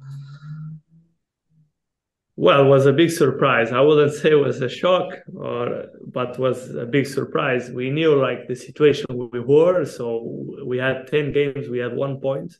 Well, 2.39 2.67
it 2.67 2.69
was 2.69 2.85
a 2.85 2.93
big 2.93 3.11
surprise. 3.11 3.73
I 3.73 3.81
wouldn't 3.81 4.13
say 4.13 4.33
it 4.33 4.35
was 4.35 4.61
a 4.61 4.69
shock, 4.69 5.11
or 5.35 5.87
but 6.07 6.39
was 6.39 6.75
a 6.75 6.85
big 6.85 7.07
surprise. 7.07 7.71
We 7.71 7.89
knew 7.91 8.15
like 8.15 8.47
the 8.47 8.55
situation 8.55 9.07
we 9.33 9.41
were, 9.41 9.87
so 9.87 10.55
we 10.65 10.77
had 10.77 11.07
ten 11.07 11.33
games, 11.33 11.69
we 11.69 11.79
had 11.79 11.97
one 11.97 12.21
point, 12.21 12.55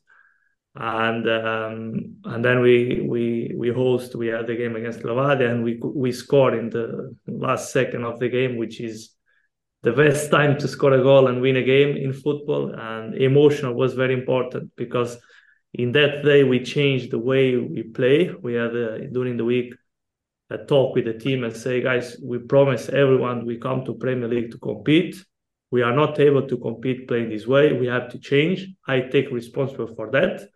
and 0.75 1.29
um, 1.29 2.17
and 2.25 2.43
then 2.43 2.61
we 2.61 3.07
we 3.07 3.53
we 3.55 3.69
host. 3.69 4.15
We 4.17 4.29
had 4.29 4.47
the 4.47 4.57
game 4.57 4.77
against 4.77 5.01
Levadia, 5.01 5.51
and 5.51 5.63
we 5.63 5.79
we 5.83 6.11
scored 6.11 6.55
in 6.55 6.71
the 6.71 7.15
last 7.27 7.71
second 7.71 8.05
of 8.05 8.19
the 8.19 8.31
game, 8.31 8.57
which 8.57 8.81
is 8.81 9.13
the 9.83 9.93
best 9.93 10.31
time 10.31 10.57
to 10.59 10.69
score 10.69 10.95
a 10.95 11.03
goal 11.03 11.29
and 11.29 11.43
win 11.43 11.57
a 11.57 11.63
game 11.63 11.97
in 11.99 12.15
football. 12.15 12.73
And 12.75 13.15
emotional 13.15 13.75
was 13.75 13.93
very 13.93 14.15
important 14.15 14.75
because 14.75 15.19
in 15.77 15.93
that 15.93 16.23
day 16.25 16.43
we 16.43 16.65
changed 16.65 17.11
the 17.11 17.19
way 17.19 17.57
we 17.57 17.83
play. 17.83 18.31
We 18.43 18.55
had 18.55 18.75
uh, 18.77 18.99
during 19.13 19.37
the 19.37 19.45
week 19.45 19.75
a 20.51 20.59
talk 20.59 20.95
with 20.95 21.05
the 21.05 21.15
team 21.15 21.45
and 21.45 21.55
say 21.55 21.83
guys 21.83 22.17
we 22.23 22.39
promise 22.39 22.89
everyone 22.89 23.45
we 23.45 23.59
come 23.59 23.85
to 23.85 23.95
premier 23.95 24.29
league 24.29 24.51
to 24.53 24.59
compete. 24.59 25.17
We 25.71 25.83
are 25.83 25.95
not 25.95 26.21
able 26.21 26.47
to 26.47 26.57
compete 26.57 27.09
playing 27.09 27.31
this 27.31 27.47
way. 27.47 27.73
We 27.73 27.87
have 27.89 28.09
to 28.13 28.19
change. 28.19 28.69
I 28.87 29.01
take 29.01 29.31
responsibility 29.31 29.95
for 29.97 30.11
that. 30.13 30.49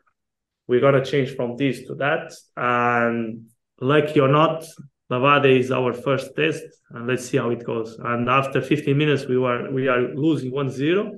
We're 0.68 0.80
going 0.80 1.02
to 1.02 1.04
change 1.04 1.34
from 1.34 1.56
this 1.56 1.84
to 1.88 1.96
that. 1.96 2.32
And 2.56 3.50
like 3.80 4.16
or 4.16 4.28
not 4.28 4.64
Levadia 5.10 5.58
is 5.58 5.72
our 5.72 5.92
first 5.92 6.36
test 6.36 6.62
and 6.90 7.08
let's 7.08 7.28
see 7.28 7.38
how 7.38 7.50
it 7.50 7.66
goes. 7.66 7.98
And 7.98 8.28
after 8.28 8.62
15 8.62 8.96
minutes 8.96 9.26
we 9.26 9.36
were 9.38 9.70
we 9.70 9.88
are 9.88 10.14
losing 10.14 10.52
1-0 10.52 11.10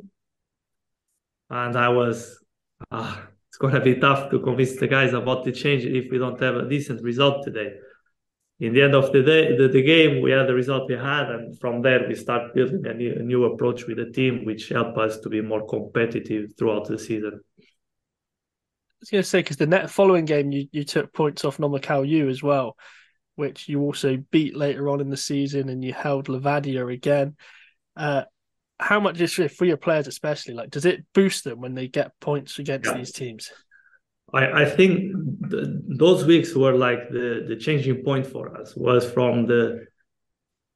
and 1.53 1.77
i 1.77 1.89
was 1.89 2.43
ah, 2.91 3.29
going 3.63 3.75
to 3.75 3.81
be 3.81 3.95
tough 3.95 4.29
to 4.31 4.41
convince 4.41 4.75
the 4.77 4.89
guys 4.89 5.13
about 5.13 5.45
the 5.45 5.53
change 5.53 5.85
if 5.85 6.11
we 6.11 6.19
don't 6.19 6.41
have 6.43 6.57
a 6.57 6.69
decent 6.69 7.01
result 7.01 7.45
today. 7.45 7.71
In 8.59 8.75
the 8.75 8.83
end 8.83 8.95
of 8.97 9.13
the 9.13 9.23
day, 9.23 9.57
the, 9.57 9.69
the 9.69 9.83
game, 9.83 10.21
we 10.21 10.33
had 10.33 10.49
the 10.49 10.55
result 10.55 10.89
we 10.89 10.97
had, 10.97 11.31
and 11.31 11.59
from 11.61 11.81
there 11.81 12.07
we 12.09 12.17
start 12.17 12.55
building 12.55 12.85
a 12.87 12.93
new, 12.93 13.13
a 13.15 13.23
new 13.23 13.45
approach 13.45 13.87
with 13.87 13.99
the 13.99 14.11
team, 14.11 14.45
which 14.45 14.69
help 14.69 14.99
us 14.99 15.21
to 15.21 15.29
be 15.29 15.41
more 15.41 15.65
competitive 15.67 16.51
throughout 16.59 16.89
the 16.89 16.99
season. 16.99 17.41
I 17.61 17.63
was 19.01 19.11
going 19.11 19.23
to 19.23 19.29
say 19.29 19.41
because 19.41 19.57
the 19.59 19.67
net 19.67 19.91
following 19.91 20.25
game 20.25 20.51
you, 20.51 20.67
you 20.73 20.85
took 20.85 21.13
points 21.13 21.45
off 21.45 21.59
Nõmme 21.59 21.81
Kalju 21.81 22.29
as 22.29 22.43
well, 22.43 22.77
which 23.37 23.69
you 23.69 23.81
also 23.81 24.17
beat 24.33 24.57
later 24.57 24.89
on 24.89 25.01
in 25.01 25.09
the 25.09 25.17
season, 25.17 25.69
and 25.69 25.85
you 25.85 25.93
held 25.93 26.27
Levadia 26.27 26.93
again. 26.93 27.37
Uh, 27.97 28.25
how 28.83 29.01
much 29.01 29.21
is 29.21 29.39
it 29.39 29.53
for 29.53 29.65
your 29.65 29.77
players, 29.77 30.07
especially? 30.07 30.55
Like, 30.55 30.71
does 30.71 30.85
it 30.85 31.05
boost 31.15 31.45
them 31.45 31.61
when 31.61 31.75
they 31.75 31.89
get 31.89 32.19
points 32.21 32.59
against 32.59 32.91
yeah. 32.91 32.97
these 32.97 33.13
teams? 33.13 33.51
I, 34.35 34.63
I 34.63 34.65
think 34.65 35.13
the, 35.41 35.83
those 35.89 36.25
weeks 36.25 36.55
were 36.55 36.75
like 36.75 37.11
the 37.11 37.45
the 37.49 37.57
changing 37.57 38.03
point 38.05 38.27
for 38.27 38.57
us. 38.59 38.75
Was 38.77 39.11
from 39.11 39.47
the 39.47 39.87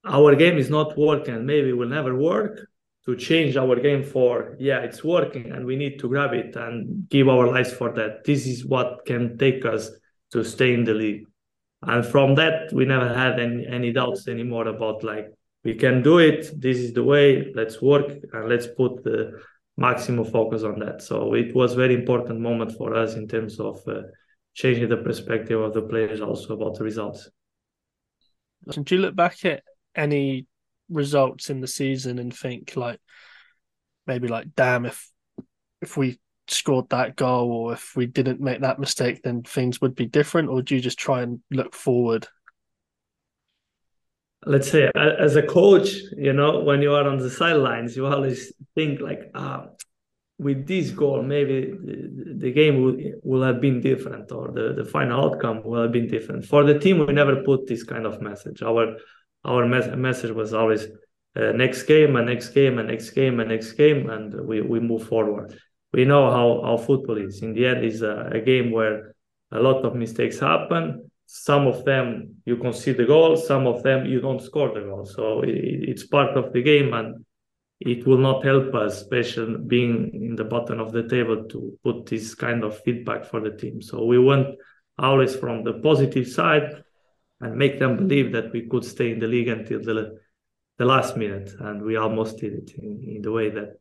our 0.04 0.34
game 0.36 0.56
is 0.58 0.70
not 0.70 0.96
working, 0.96 1.44
maybe 1.44 1.72
will 1.72 1.88
never 1.88 2.14
work. 2.14 2.68
To 3.06 3.14
change 3.14 3.56
our 3.56 3.76
game 3.76 4.02
for 4.02 4.56
yeah, 4.58 4.80
it's 4.80 5.04
working, 5.04 5.52
and 5.52 5.64
we 5.64 5.76
need 5.76 6.00
to 6.00 6.08
grab 6.08 6.32
it 6.32 6.56
and 6.56 7.08
give 7.08 7.28
our 7.28 7.46
lives 7.46 7.72
for 7.72 7.92
that. 7.92 8.24
This 8.24 8.48
is 8.48 8.66
what 8.66 9.06
can 9.06 9.38
take 9.38 9.64
us 9.64 9.90
to 10.32 10.42
stay 10.42 10.74
in 10.74 10.82
the 10.82 10.94
league. 10.94 11.24
And 11.82 12.04
from 12.04 12.34
that, 12.34 12.72
we 12.72 12.84
never 12.84 13.14
had 13.14 13.38
any, 13.38 13.64
any 13.64 13.92
doubts 13.92 14.26
anymore 14.26 14.66
about 14.66 15.04
like 15.04 15.32
we 15.66 15.74
can 15.74 16.00
do 16.00 16.18
it. 16.18 16.48
This 16.60 16.78
is 16.78 16.92
the 16.92 17.02
way. 17.02 17.52
Let's 17.52 17.82
work 17.82 18.08
and 18.32 18.48
let's 18.48 18.68
put 18.68 19.02
the 19.02 19.40
maximum 19.76 20.24
focus 20.24 20.62
on 20.62 20.78
that. 20.78 21.02
So 21.02 21.34
it 21.34 21.56
was 21.56 21.74
very 21.74 21.94
important 21.94 22.38
moment 22.38 22.70
for 22.78 22.94
us 22.94 23.14
in 23.14 23.26
terms 23.26 23.58
of 23.58 23.82
uh, 23.88 24.02
changing 24.54 24.88
the 24.88 24.98
perspective 24.98 25.60
of 25.60 25.74
the 25.74 25.82
players 25.82 26.20
also 26.20 26.54
about 26.54 26.78
the 26.78 26.84
results. 26.84 27.28
Do 28.70 28.94
you 28.94 29.00
look 29.00 29.16
back 29.16 29.44
at 29.44 29.64
any 29.96 30.46
results 30.88 31.50
in 31.50 31.60
the 31.60 31.66
season 31.66 32.20
and 32.20 32.32
think 32.32 32.76
like 32.76 33.00
maybe 34.06 34.28
like 34.28 34.54
damn 34.54 34.86
if 34.86 35.10
if 35.82 35.96
we 35.96 36.20
scored 36.46 36.88
that 36.90 37.16
goal 37.16 37.50
or 37.50 37.72
if 37.72 37.96
we 37.96 38.06
didn't 38.06 38.40
make 38.40 38.60
that 38.60 38.78
mistake 38.78 39.20
then 39.24 39.42
things 39.42 39.80
would 39.80 39.96
be 39.96 40.06
different 40.06 40.48
or 40.48 40.62
do 40.62 40.76
you 40.76 40.80
just 40.80 40.96
try 40.96 41.22
and 41.22 41.40
look 41.50 41.74
forward 41.74 42.28
let's 44.46 44.70
say 44.70 44.90
as 44.94 45.36
a 45.36 45.42
coach 45.42 45.88
you 46.16 46.32
know 46.32 46.60
when 46.60 46.80
you 46.80 46.92
are 46.94 47.06
on 47.06 47.18
the 47.18 47.30
sidelines 47.30 47.96
you 47.96 48.06
always 48.06 48.52
think 48.74 49.00
like 49.00 49.30
ah 49.34 49.66
with 50.38 50.66
this 50.66 50.90
goal 50.90 51.22
maybe 51.22 51.72
the, 52.44 52.52
game 52.52 52.82
will, 52.82 52.96
will 53.22 53.42
have 53.42 53.58
been 53.60 53.80
different 53.80 54.30
or 54.30 54.52
the, 54.52 54.74
the 54.74 54.84
final 54.84 55.24
outcome 55.24 55.62
will 55.64 55.80
have 55.82 55.92
been 55.92 56.06
different 56.06 56.44
for 56.44 56.62
the 56.64 56.78
team 56.78 56.98
we 56.98 57.12
never 57.12 57.42
put 57.42 57.66
this 57.66 57.82
kind 57.82 58.04
of 58.06 58.20
message 58.20 58.62
our 58.62 58.96
our 59.44 59.66
mes- 59.66 59.96
message 59.96 60.30
was 60.30 60.52
always 60.52 60.88
uh, 61.36 61.52
next 61.52 61.82
game 61.82 62.16
and 62.16 62.26
next 62.26 62.50
game 62.50 62.78
and 62.78 62.88
next 62.88 63.10
game 63.10 63.40
and 63.40 63.50
next 63.50 63.72
game, 63.72 64.08
and 64.08 64.34
we, 64.46 64.60
we 64.62 64.80
move 64.80 65.06
forward. 65.06 65.58
We 65.92 66.04
know 66.04 66.30
how, 66.30 66.62
how 66.64 66.76
football 66.78 67.18
is. 67.18 67.42
In 67.42 67.52
the 67.52 67.66
end, 67.66 67.84
is 67.84 68.02
a, 68.02 68.30
a 68.32 68.40
game 68.40 68.70
where 68.70 69.14
a 69.52 69.60
lot 69.60 69.84
of 69.84 69.94
mistakes 69.94 70.38
happen. 70.38 71.05
Some 71.26 71.66
of 71.66 71.84
them 71.84 72.36
you 72.44 72.56
concede 72.56 72.96
the 72.96 73.04
goal, 73.04 73.36
some 73.36 73.66
of 73.66 73.82
them 73.82 74.06
you 74.06 74.20
don't 74.20 74.40
score 74.40 74.72
the 74.72 74.80
goal. 74.80 75.04
So 75.04 75.42
it, 75.42 75.50
it's 75.50 76.06
part 76.06 76.36
of 76.36 76.52
the 76.52 76.62
game, 76.62 76.94
and 76.94 77.24
it 77.80 78.06
will 78.06 78.18
not 78.18 78.44
help 78.44 78.74
us, 78.74 79.02
especially 79.02 79.58
being 79.58 80.10
in 80.14 80.36
the 80.36 80.44
bottom 80.44 80.80
of 80.80 80.92
the 80.92 81.08
table, 81.08 81.44
to 81.44 81.78
put 81.84 82.06
this 82.06 82.34
kind 82.34 82.64
of 82.64 82.80
feedback 82.82 83.24
for 83.24 83.40
the 83.40 83.50
team. 83.50 83.82
So 83.82 84.04
we 84.04 84.18
want 84.18 84.56
always 84.98 85.36
from 85.36 85.62
the 85.62 85.74
positive 85.74 86.28
side 86.28 86.82
and 87.40 87.56
make 87.56 87.78
them 87.78 87.96
believe 87.96 88.32
that 88.32 88.52
we 88.52 88.66
could 88.66 88.84
stay 88.84 89.12
in 89.12 89.18
the 89.18 89.26
league 89.26 89.48
until 89.48 89.82
the 89.82 90.18
the 90.78 90.84
last 90.84 91.16
minute, 91.16 91.50
and 91.60 91.82
we 91.82 91.96
almost 91.96 92.38
did 92.38 92.52
it 92.52 92.72
in, 92.78 93.02
in 93.16 93.22
the 93.22 93.32
way 93.32 93.48
that 93.50 93.80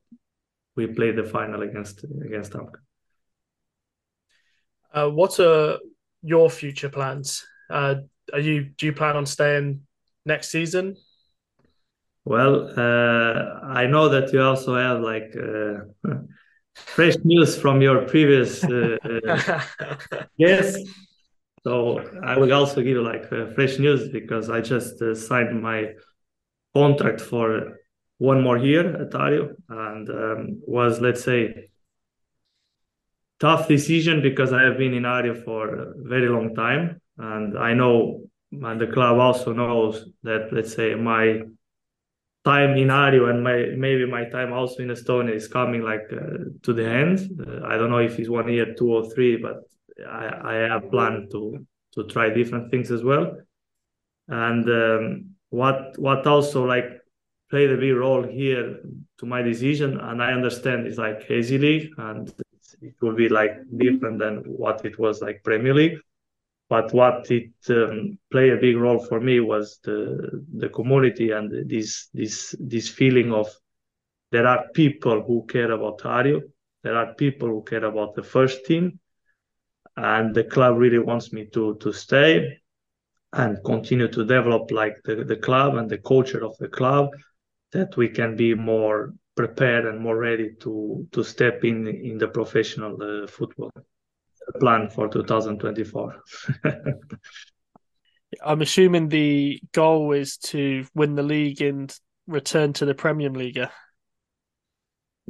we 0.75 0.87
played 0.87 1.17
the 1.17 1.23
final 1.23 1.61
against 1.61 2.05
against 2.23 2.53
Tammeka. 2.53 2.79
Uh, 4.93 5.09
what 5.09 5.37
are 5.39 5.77
your 6.25 6.49
future 6.49 6.89
plans? 6.89 7.45
Uh, 7.69 7.95
are 8.33 8.39
you 8.39 8.63
do 8.77 8.87
you 8.87 8.93
plan 8.93 9.15
on 9.15 9.25
staying 9.25 9.81
next 10.25 10.49
season? 10.49 10.95
Well, 12.25 12.71
uh, 12.75 13.65
I 13.81 13.85
know 13.85 14.09
that 14.09 14.33
you 14.33 14.41
also 14.41 14.75
have 14.75 15.01
like 15.01 15.35
uh, 15.37 16.11
fresh 16.73 17.15
news 17.23 17.55
from 17.55 17.81
your 17.81 18.07
previous 18.07 18.63
uh, 18.63 18.97
uh, 19.05 20.23
yes. 20.37 20.75
So 21.63 21.99
I 22.23 22.37
will 22.37 22.53
also 22.53 22.75
give 22.75 22.97
you 22.97 23.01
like 23.01 23.27
fresh 23.55 23.79
news 23.79 24.09
because 24.09 24.49
I 24.49 24.61
just 24.61 24.99
signed 25.27 25.61
my 25.61 25.93
contract 26.75 27.21
for 27.21 27.77
one 28.17 28.41
more 28.41 28.57
year 28.57 29.01
at 29.01 29.11
Harju 29.11 29.55
and 29.69 30.09
um, 30.09 30.61
was 30.65 31.01
let's 31.01 31.23
say 31.23 31.69
tough 33.39 33.67
decision 33.67 34.21
because 34.21 34.53
I 34.53 34.63
have 34.63 34.77
been 34.77 34.93
in 34.93 35.03
Harju 35.03 35.43
for 35.43 35.75
a 35.75 35.93
very 35.97 36.29
long 36.29 36.55
time 36.55 37.01
and 37.17 37.57
I 37.57 37.73
know 37.73 38.21
and 38.51 38.79
the 38.79 38.87
club 38.87 39.19
also 39.19 39.53
knows 39.53 40.07
that 40.23 40.49
let's 40.51 40.73
say 40.73 40.95
my 40.95 41.41
time 42.45 42.77
in 42.77 42.87
Harju 42.87 43.29
and 43.29 43.43
my 43.43 43.65
maybe 43.75 44.05
my 44.05 44.25
time 44.29 44.53
also 44.53 44.83
in 44.83 44.89
Estonia 44.89 45.33
is 45.35 45.47
coming 45.47 45.81
like 45.81 46.07
uh, 46.11 46.45
to 46.63 46.73
the 46.73 46.87
end. 46.87 47.19
Uh, 47.41 47.65
I 47.65 47.75
don't 47.77 47.89
know 47.89 47.97
if 47.97 48.17
it's 48.19 48.29
one 48.29 48.51
year, 48.51 48.73
two 48.75 48.93
or 48.93 49.09
three, 49.09 49.37
but 49.37 49.63
I, 50.07 50.29
I 50.43 50.53
have 50.69 50.89
planned 50.91 51.31
to 51.31 51.65
to 51.95 52.03
try 52.05 52.29
different 52.29 52.71
things 52.71 52.91
as 52.91 53.03
well. 53.03 53.35
And 54.27 54.69
um, 54.69 55.35
what 55.49 55.97
what 55.97 56.25
also 56.27 56.65
like 56.65 56.85
played 57.49 57.71
a 57.71 57.77
big 57.77 57.95
role 57.95 58.23
here 58.23 58.79
to 59.17 59.25
my 59.25 59.41
decision 59.41 59.99
and 59.99 60.21
i 60.21 60.31
understand 60.31 60.87
it's 60.87 60.97
like 60.97 61.23
hazy 61.27 61.57
league 61.57 61.89
and 61.97 62.33
it 62.81 62.95
will 63.01 63.15
be 63.15 63.29
like 63.29 63.53
different 63.77 64.19
than 64.19 64.37
what 64.45 64.85
it 64.85 64.97
was 64.99 65.21
like 65.21 65.43
premier 65.43 65.73
league. 65.73 65.99
But 66.67 66.93
what 66.93 67.29
it 67.29 67.51
um, 67.69 68.17
played 68.31 68.53
a 68.53 68.57
big 68.57 68.77
role 68.77 68.99
for 68.99 69.19
me 69.19 69.39
was 69.39 69.79
the 69.83 70.43
the 70.57 70.69
community 70.69 71.31
and 71.31 71.69
this 71.69 72.09
this 72.13 72.55
this 72.59 72.89
feeling 72.89 73.31
of 73.33 73.47
there 74.31 74.47
are 74.47 74.65
people 74.73 75.21
who 75.21 75.45
care 75.45 75.71
about 75.71 75.99
Harju, 75.99 76.41
there 76.83 76.97
are 76.97 77.13
people 77.13 77.47
who 77.47 77.63
care 77.63 77.85
about 77.85 78.15
the 78.15 78.23
first 78.23 78.65
team, 78.65 78.99
and 79.95 80.33
the 80.33 80.43
club 80.43 80.77
really 80.77 80.99
wants 80.99 81.31
me 81.31 81.45
to 81.53 81.75
to 81.75 81.93
stay 81.93 82.59
and 83.33 83.63
continue 83.63 84.07
to 84.07 84.25
develop 84.25 84.71
like 84.71 84.95
the, 85.03 85.23
the 85.23 85.35
club 85.35 85.75
and 85.75 85.89
the 85.89 85.97
culture 85.99 86.43
of 86.43 86.57
the 86.57 86.69
club 86.69 87.09
that 87.71 87.95
we 87.97 88.07
can 88.07 88.35
be 88.35 88.53
more 88.53 89.13
prepared 89.35 89.85
and 89.85 89.99
more 89.99 90.17
ready 90.17 90.51
to 90.59 91.07
to 91.11 91.23
step 91.23 91.63
in 91.63 91.87
in 91.87 92.17
the 92.17 92.27
professional 92.27 92.97
uh, 93.01 93.27
football 93.27 93.71
plan 94.59 94.89
for 94.89 95.07
2024 95.09 96.15
i'm 98.45 98.61
assuming 98.61 99.09
the 99.09 99.59
goal 99.73 100.11
is 100.11 100.37
to 100.37 100.85
win 100.93 101.15
the 101.15 101.23
league 101.23 101.61
and 101.61 101.97
return 102.27 102.73
to 102.73 102.85
the 102.85 102.95
premier 102.95 103.29
league. 103.29 103.59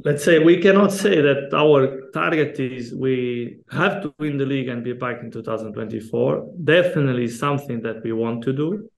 Let's 0.04 0.24
say 0.24 0.38
we 0.38 0.60
cannot 0.60 0.92
say 0.92 1.22
that 1.22 1.54
our 1.54 2.10
target 2.12 2.60
is 2.60 2.94
we 2.94 3.60
have 3.70 4.02
to 4.02 4.14
win 4.18 4.36
the 4.36 4.44
league 4.44 4.68
and 4.68 4.84
be 4.84 4.92
back 4.92 5.22
in 5.22 5.30
2024 5.30 6.52
definitely 6.64 7.28
something 7.28 7.80
that 7.80 8.02
we 8.04 8.12
want 8.12 8.44
to 8.44 8.52
do 8.52 8.90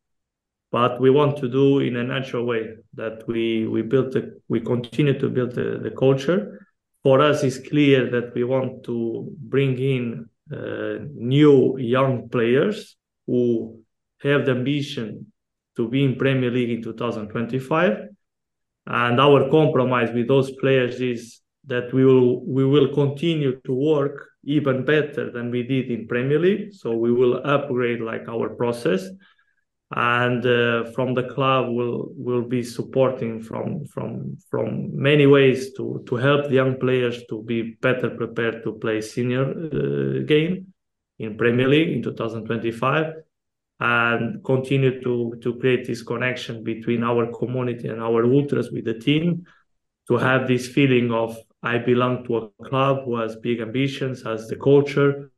but 0.70 1.00
we 1.00 1.10
want 1.10 1.36
to 1.38 1.48
do 1.48 1.80
in 1.80 1.96
a 1.96 2.04
natural 2.04 2.44
way 2.44 2.76
that 2.94 3.26
we 3.26 3.66
we 3.66 3.82
build 3.82 4.16
we 4.48 4.60
continue 4.60 5.18
to 5.18 5.28
build 5.28 5.52
the, 5.52 5.78
the 5.82 5.90
culture. 5.90 6.66
For 7.02 7.20
us 7.20 7.42
it's 7.42 7.58
clear 7.58 8.10
that 8.10 8.34
we 8.34 8.44
want 8.44 8.84
to 8.84 9.30
bring 9.38 9.78
in 9.78 10.28
uh, 10.52 11.04
new 11.14 11.78
young 11.78 12.28
players 12.28 12.96
who 13.26 13.80
have 14.22 14.46
the 14.46 14.52
ambition 14.52 15.32
to 15.76 15.88
be 15.88 16.04
in 16.04 16.16
premier 16.16 16.50
league 16.50 16.70
in 16.70 16.82
2025 16.82 18.08
and 18.88 19.20
our 19.20 19.50
compromise 19.50 20.10
with 20.12 20.28
those 20.28 20.50
players 20.52 21.00
is 21.00 21.40
that 21.66 21.92
we 21.92 22.04
will 22.04 22.44
we 22.46 22.64
will 22.64 22.88
continue 22.94 23.60
to 23.60 23.74
work 23.74 24.26
even 24.44 24.84
better 24.84 25.30
than 25.30 25.50
we 25.50 25.62
did 25.62 25.90
in 25.90 26.08
Premier 26.08 26.38
League. 26.38 26.72
So 26.72 26.96
we 26.96 27.12
will 27.12 27.46
upgrade 27.46 28.00
like 28.00 28.26
our 28.28 28.48
process, 28.48 29.06
and 29.96 30.44
uh, 30.44 30.84
from 30.92 31.14
the 31.14 31.22
club 31.22 31.70
will 31.70 32.12
will 32.16 32.42
be 32.42 32.62
supporting 32.62 33.40
from 33.40 33.86
from 33.86 34.36
from 34.50 34.90
many 34.94 35.26
ways 35.26 35.72
to 35.74 36.04
to 36.06 36.16
help 36.16 36.48
the 36.48 36.54
young 36.54 36.78
players 36.78 37.24
to 37.28 37.42
be 37.42 37.76
better 37.80 38.10
prepared 38.10 38.62
to 38.62 38.72
play 38.74 39.00
senior 39.00 39.46
uh, 39.48 40.24
game 40.26 40.66
in 41.18 41.36
Premier 41.38 41.68
League 41.68 41.88
in 41.88 42.02
2025 42.02 43.14
and 43.80 44.44
continue 44.44 45.00
to 45.00 45.34
to 45.40 45.54
create 45.58 45.86
this 45.86 46.02
connection 46.02 46.62
between 46.62 47.02
our 47.02 47.32
community 47.32 47.88
and 47.88 48.02
our 48.02 48.24
ultras 48.24 48.70
with 48.70 48.84
the 48.84 48.98
team 48.98 49.42
to 50.06 50.18
have 50.18 50.46
this 50.46 50.68
feeling 50.68 51.10
of 51.12 51.36
I 51.62 51.78
belong 51.78 52.24
to 52.26 52.36
a 52.36 52.64
club 52.64 53.04
who 53.04 53.16
has 53.16 53.36
big 53.36 53.60
ambitions, 53.60 54.22
has 54.22 54.46
the 54.46 54.56
culture, 54.56 55.32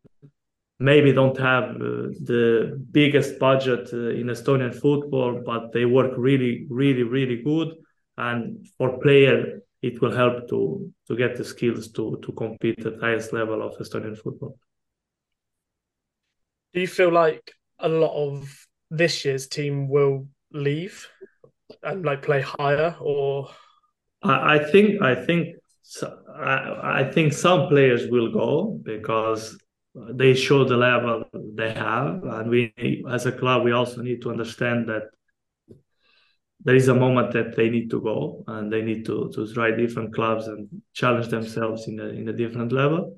maybe 0.81 1.13
don't 1.13 1.39
have 1.39 1.77
uh, 1.77 2.09
the 2.25 2.83
biggest 2.91 3.39
budget 3.39 3.91
uh, 3.93 4.09
in 4.09 4.27
Estonian 4.29 4.75
football, 4.75 5.43
but 5.45 5.73
they 5.73 5.85
work 5.85 6.13
really, 6.17 6.67
really, 6.71 7.03
really 7.03 7.43
good. 7.43 7.69
And 8.17 8.67
for 8.79 8.99
player, 8.99 9.61
it 9.83 10.01
will 10.01 10.15
help 10.15 10.49
to 10.49 10.91
to 11.07 11.17
get 11.17 11.37
the 11.37 11.45
skills 11.45 11.93
to 11.93 12.19
to 12.23 12.33
compete 12.33 12.85
at 12.85 13.01
highest 13.01 13.33
level 13.33 13.63
of 13.63 13.79
Estonian 13.79 14.17
football. 14.17 14.59
Do 16.73 16.81
you 16.81 16.89
feel 16.89 17.13
like 17.13 17.53
a 17.79 17.89
lot 17.89 18.15
of 18.15 18.67
this 18.91 19.25
year's 19.25 19.47
team 19.49 19.89
will 19.89 20.27
leave 20.53 21.09
and 21.83 22.05
like 22.05 22.23
play 22.23 22.41
higher 22.41 22.97
or 23.01 23.49
I, 24.23 24.57
I 24.57 24.71
think 24.71 25.03
I 25.03 25.15
think 25.15 25.57
I, 26.35 27.01
I 27.01 27.11
think 27.11 27.33
some 27.33 27.69
players 27.69 28.09
will 28.11 28.33
go 28.33 28.79
because 28.83 29.59
they 29.95 30.35
show 30.35 30.65
the 30.65 30.77
level 30.77 31.25
they 31.55 31.73
have. 31.73 32.23
And 32.25 32.51
we 32.51 33.05
as 33.09 33.27
a 33.27 33.33
club 33.33 33.65
we 33.65 33.73
also 33.73 34.03
need 34.03 34.23
to 34.23 34.31
understand 34.31 34.89
that 34.89 35.05
there 36.63 36.77
is 36.77 36.89
a 36.89 36.95
moment 36.95 37.33
that 37.33 37.57
they 37.57 37.71
need 37.71 37.91
to 37.91 38.01
go 38.01 38.45
and 38.47 38.73
they 38.73 38.83
need 38.83 39.05
to 39.07 39.31
to 39.35 39.53
try 39.53 39.71
different 39.71 40.15
clubs 40.15 40.47
and 40.47 40.69
challenge 40.93 41.29
themselves 41.29 41.89
in 41.89 41.99
a 42.01 42.09
in 42.09 42.29
a 42.29 42.33
different 42.33 42.73
level. 42.73 43.17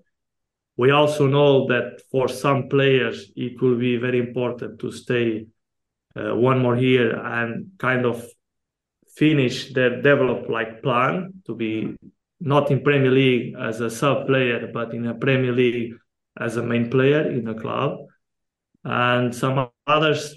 We 0.77 0.91
also 0.91 1.27
know 1.27 1.67
that 1.69 2.01
for 2.11 2.29
some 2.29 2.69
players, 2.69 3.31
it 3.37 3.61
will 3.61 3.77
be 3.77 3.99
very 3.99 4.19
important 4.19 4.81
to 4.81 4.91
stay 4.91 5.47
uh, 6.17 6.35
one 6.35 6.61
more 6.61 6.77
year 6.77 7.15
and 7.25 7.73
kind 7.79 8.07
of 8.07 8.25
finish 9.15 9.73
their 9.75 10.01
develop 10.01 10.49
like 10.49 10.83
plan 10.83 11.33
to 11.47 11.55
be 11.55 11.95
not 12.41 12.71
in 12.71 12.83
Premier 12.83 13.11
League 13.11 13.55
as 13.59 13.81
a 13.81 13.91
sub 13.91 14.27
player, 14.27 14.71
but 14.73 14.95
in 14.95 15.07
a 15.07 15.15
Premier 15.15 15.53
League 15.53 15.95
as 16.39 16.57
a 16.57 16.63
main 16.63 16.91
player 16.91 17.31
in 17.31 17.47
a 17.49 17.55
club. 17.55 17.99
And 18.85 19.35
some 19.35 19.69
others, 19.87 20.37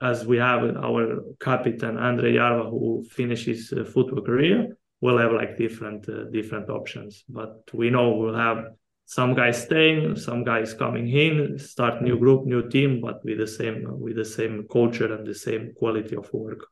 as 0.00 0.26
we 0.26 0.38
have 0.38 0.62
our 0.76 1.22
captain 1.40 1.96
Andre 1.96 2.34
Yarva, 2.34 2.70
who 2.70 3.04
finishes 3.10 3.72
uh, 3.72 3.84
football 3.84 4.22
career, 4.22 4.76
will 5.00 5.18
have 5.18 5.32
like 5.32 5.56
different 5.56 6.08
uh, 6.08 6.24
different 6.32 6.70
options. 6.70 7.24
But 7.28 7.62
we 7.72 7.90
know 7.90 8.12
we'll 8.12 8.34
have 8.34 8.64
some 9.06 9.34
guys 9.34 9.62
staying, 9.62 10.16
some 10.16 10.44
guys 10.44 10.72
coming 10.74 11.08
in, 11.08 11.58
start 11.58 12.02
new 12.02 12.18
group, 12.18 12.46
new 12.46 12.68
team, 12.68 13.00
but 13.00 13.24
with 13.24 13.38
the 13.38 13.46
same 13.46 13.84
with 14.00 14.16
the 14.16 14.24
same 14.24 14.66
culture 14.70 15.12
and 15.14 15.26
the 15.26 15.34
same 15.34 15.72
quality 15.76 16.16
of 16.16 16.32
work. 16.32 16.66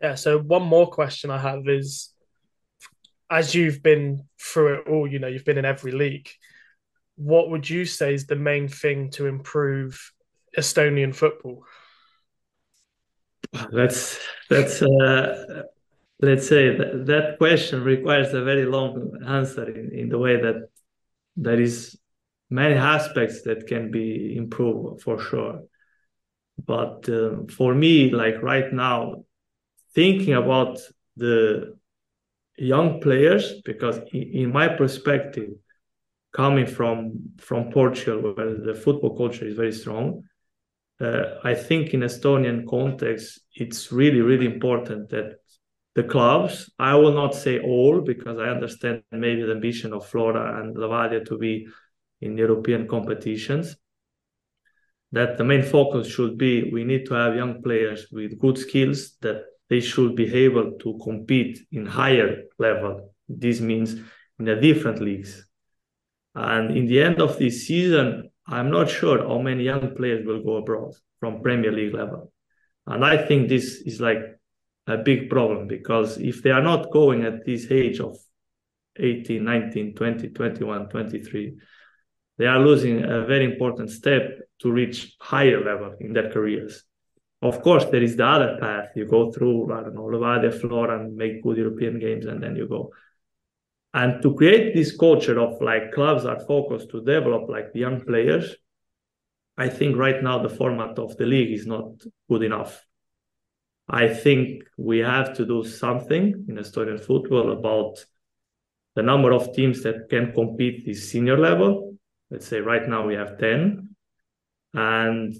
Yeah. 0.00 0.14
So 0.14 0.38
one 0.38 0.62
more 0.62 0.86
question 0.86 1.30
I 1.30 1.38
have 1.38 1.66
is, 1.66 2.12
as 3.30 3.54
you've 3.54 3.82
been 3.82 4.24
through 4.40 4.74
it 4.74 4.88
all, 4.88 5.10
you 5.10 5.18
know, 5.18 5.28
you've 5.28 5.44
been 5.44 5.58
in 5.58 5.64
every 5.64 5.92
league. 5.92 6.28
What 7.18 7.50
would 7.50 7.68
you 7.68 7.84
say 7.84 8.14
is 8.14 8.26
the 8.26 8.36
main 8.36 8.68
thing 8.68 9.10
to 9.10 9.26
improve 9.26 10.12
Estonian 10.56 11.14
football? 11.14 11.64
That's 13.72 14.18
that's 14.48 14.82
uh, 14.82 15.64
let's 16.20 16.48
say 16.48 16.76
that, 16.76 17.06
that 17.06 17.38
question 17.38 17.82
requires 17.82 18.32
a 18.34 18.42
very 18.42 18.66
long 18.66 19.20
answer 19.26 19.68
in, 19.68 19.90
in 19.92 20.08
the 20.08 20.18
way 20.18 20.40
that 20.40 20.68
there 21.36 21.60
is 21.60 21.98
many 22.50 22.74
aspects 22.74 23.42
that 23.42 23.66
can 23.66 23.90
be 23.90 24.36
improved 24.36 25.02
for 25.02 25.20
sure 25.20 25.62
but 26.66 27.08
uh, 27.08 27.36
for 27.50 27.74
me 27.74 28.10
like 28.10 28.42
right 28.42 28.72
now 28.72 29.24
thinking 29.94 30.34
about 30.34 30.78
the 31.16 31.76
young 32.56 33.00
players 33.00 33.60
because 33.64 34.00
in 34.12 34.52
my 34.52 34.68
perspective 34.68 35.50
coming 36.32 36.66
from 36.66 37.12
from 37.38 37.70
portugal 37.70 38.34
where 38.34 38.54
the 38.58 38.74
football 38.74 39.16
culture 39.16 39.46
is 39.46 39.54
very 39.54 39.72
strong 39.72 40.22
uh, 41.00 41.22
i 41.44 41.54
think 41.54 41.94
in 41.94 42.00
estonian 42.00 42.66
context 42.68 43.40
it's 43.54 43.92
really 43.92 44.20
really 44.20 44.46
important 44.46 45.08
that 45.08 45.36
the 45.94 46.02
clubs 46.02 46.70
i 46.78 46.94
will 46.94 47.14
not 47.14 47.34
say 47.34 47.58
all 47.60 48.00
because 48.00 48.38
i 48.38 48.48
understand 48.48 49.02
maybe 49.10 49.42
the 49.42 49.52
ambition 49.52 49.92
of 49.92 50.06
flora 50.06 50.60
and 50.60 50.76
Levadia 50.76 51.24
to 51.24 51.38
be 51.38 51.66
in 52.20 52.36
european 52.36 52.86
competitions 52.86 53.76
that 55.12 55.38
the 55.38 55.44
main 55.44 55.62
focus 55.62 56.06
should 56.06 56.36
be 56.36 56.70
we 56.70 56.84
need 56.84 57.06
to 57.06 57.14
have 57.14 57.34
young 57.34 57.62
players 57.62 58.06
with 58.12 58.38
good 58.38 58.58
skills 58.58 59.16
that 59.22 59.42
they 59.68 59.80
should 59.80 60.16
be 60.16 60.32
able 60.34 60.72
to 60.80 60.98
compete 61.02 61.66
in 61.72 61.86
higher 61.86 62.42
level. 62.58 63.12
This 63.28 63.60
means 63.60 63.94
in 64.38 64.44
the 64.44 64.56
different 64.56 65.00
leagues 65.00 65.46
and 66.38 66.76
in 66.76 66.86
the 66.86 67.00
end 67.02 67.20
of 67.20 67.38
this 67.38 67.66
season 67.66 68.30
i'm 68.46 68.70
not 68.70 68.88
sure 68.88 69.18
how 69.28 69.38
many 69.38 69.64
young 69.64 69.94
players 69.96 70.24
will 70.26 70.42
go 70.42 70.56
abroad 70.56 70.92
from 71.20 71.42
premier 71.42 71.72
league 71.72 71.94
level 71.94 72.32
and 72.86 73.04
i 73.04 73.16
think 73.26 73.48
this 73.48 73.66
is 73.90 74.00
like 74.00 74.22
a 74.86 74.96
big 74.96 75.28
problem 75.28 75.66
because 75.66 76.18
if 76.18 76.42
they 76.42 76.50
are 76.50 76.62
not 76.62 76.90
going 76.90 77.24
at 77.24 77.44
this 77.44 77.70
age 77.70 78.00
of 78.00 78.16
18 78.96 79.44
19 79.44 79.94
20 79.94 80.28
21 80.28 80.88
23 80.88 81.56
they 82.38 82.46
are 82.46 82.60
losing 82.60 83.04
a 83.04 83.26
very 83.26 83.44
important 83.44 83.90
step 83.90 84.38
to 84.60 84.70
reach 84.70 85.16
higher 85.20 85.62
level 85.62 85.94
in 86.00 86.12
their 86.12 86.30
careers. 86.30 86.84
Of 87.42 87.62
course, 87.62 87.84
there 87.86 88.02
is 88.02 88.16
the 88.16 88.26
other 88.26 88.58
path. 88.60 88.90
You 88.96 89.06
go 89.06 89.30
through, 89.32 89.72
I 89.72 89.82
don't 89.82 89.94
know, 89.94 90.02
Levadia 90.02 90.52
Flora 90.52 91.00
and 91.00 91.16
make 91.16 91.42
good 91.42 91.56
European 91.56 91.98
games, 91.98 92.26
and 92.26 92.42
then 92.42 92.56
you 92.56 92.66
go. 92.68 92.90
And 93.94 94.22
to 94.22 94.34
create 94.34 94.74
this 94.74 94.96
culture 94.96 95.40
of 95.40 95.60
like 95.60 95.92
clubs 95.92 96.24
are 96.24 96.40
focused 96.40 96.90
to 96.90 97.02
develop 97.02 97.48
like 97.48 97.72
the 97.72 97.80
young 97.80 98.02
players, 98.02 98.54
I 99.56 99.68
think 99.68 99.96
right 99.96 100.22
now 100.22 100.40
the 100.40 100.48
format 100.48 100.98
of 100.98 101.16
the 101.16 101.26
league 101.26 101.52
is 101.52 101.66
not 101.66 101.90
good 102.28 102.42
enough. 102.42 102.84
I 103.88 104.08
think 104.08 104.64
we 104.76 104.98
have 104.98 105.34
to 105.36 105.46
do 105.46 105.64
something 105.64 106.44
in 106.48 106.56
Estonian 106.56 107.00
football 107.00 107.52
about 107.52 108.04
the 108.94 109.02
number 109.02 109.32
of 109.32 109.54
teams 109.54 109.82
that 109.82 110.08
can 110.10 110.32
compete 110.32 110.84
this 110.84 111.10
senior 111.10 111.38
level. 111.38 111.96
Let's 112.30 112.46
say 112.46 112.60
right 112.60 112.86
now 112.86 113.06
we 113.06 113.14
have 113.14 113.38
10 113.38 113.88
and 114.74 115.34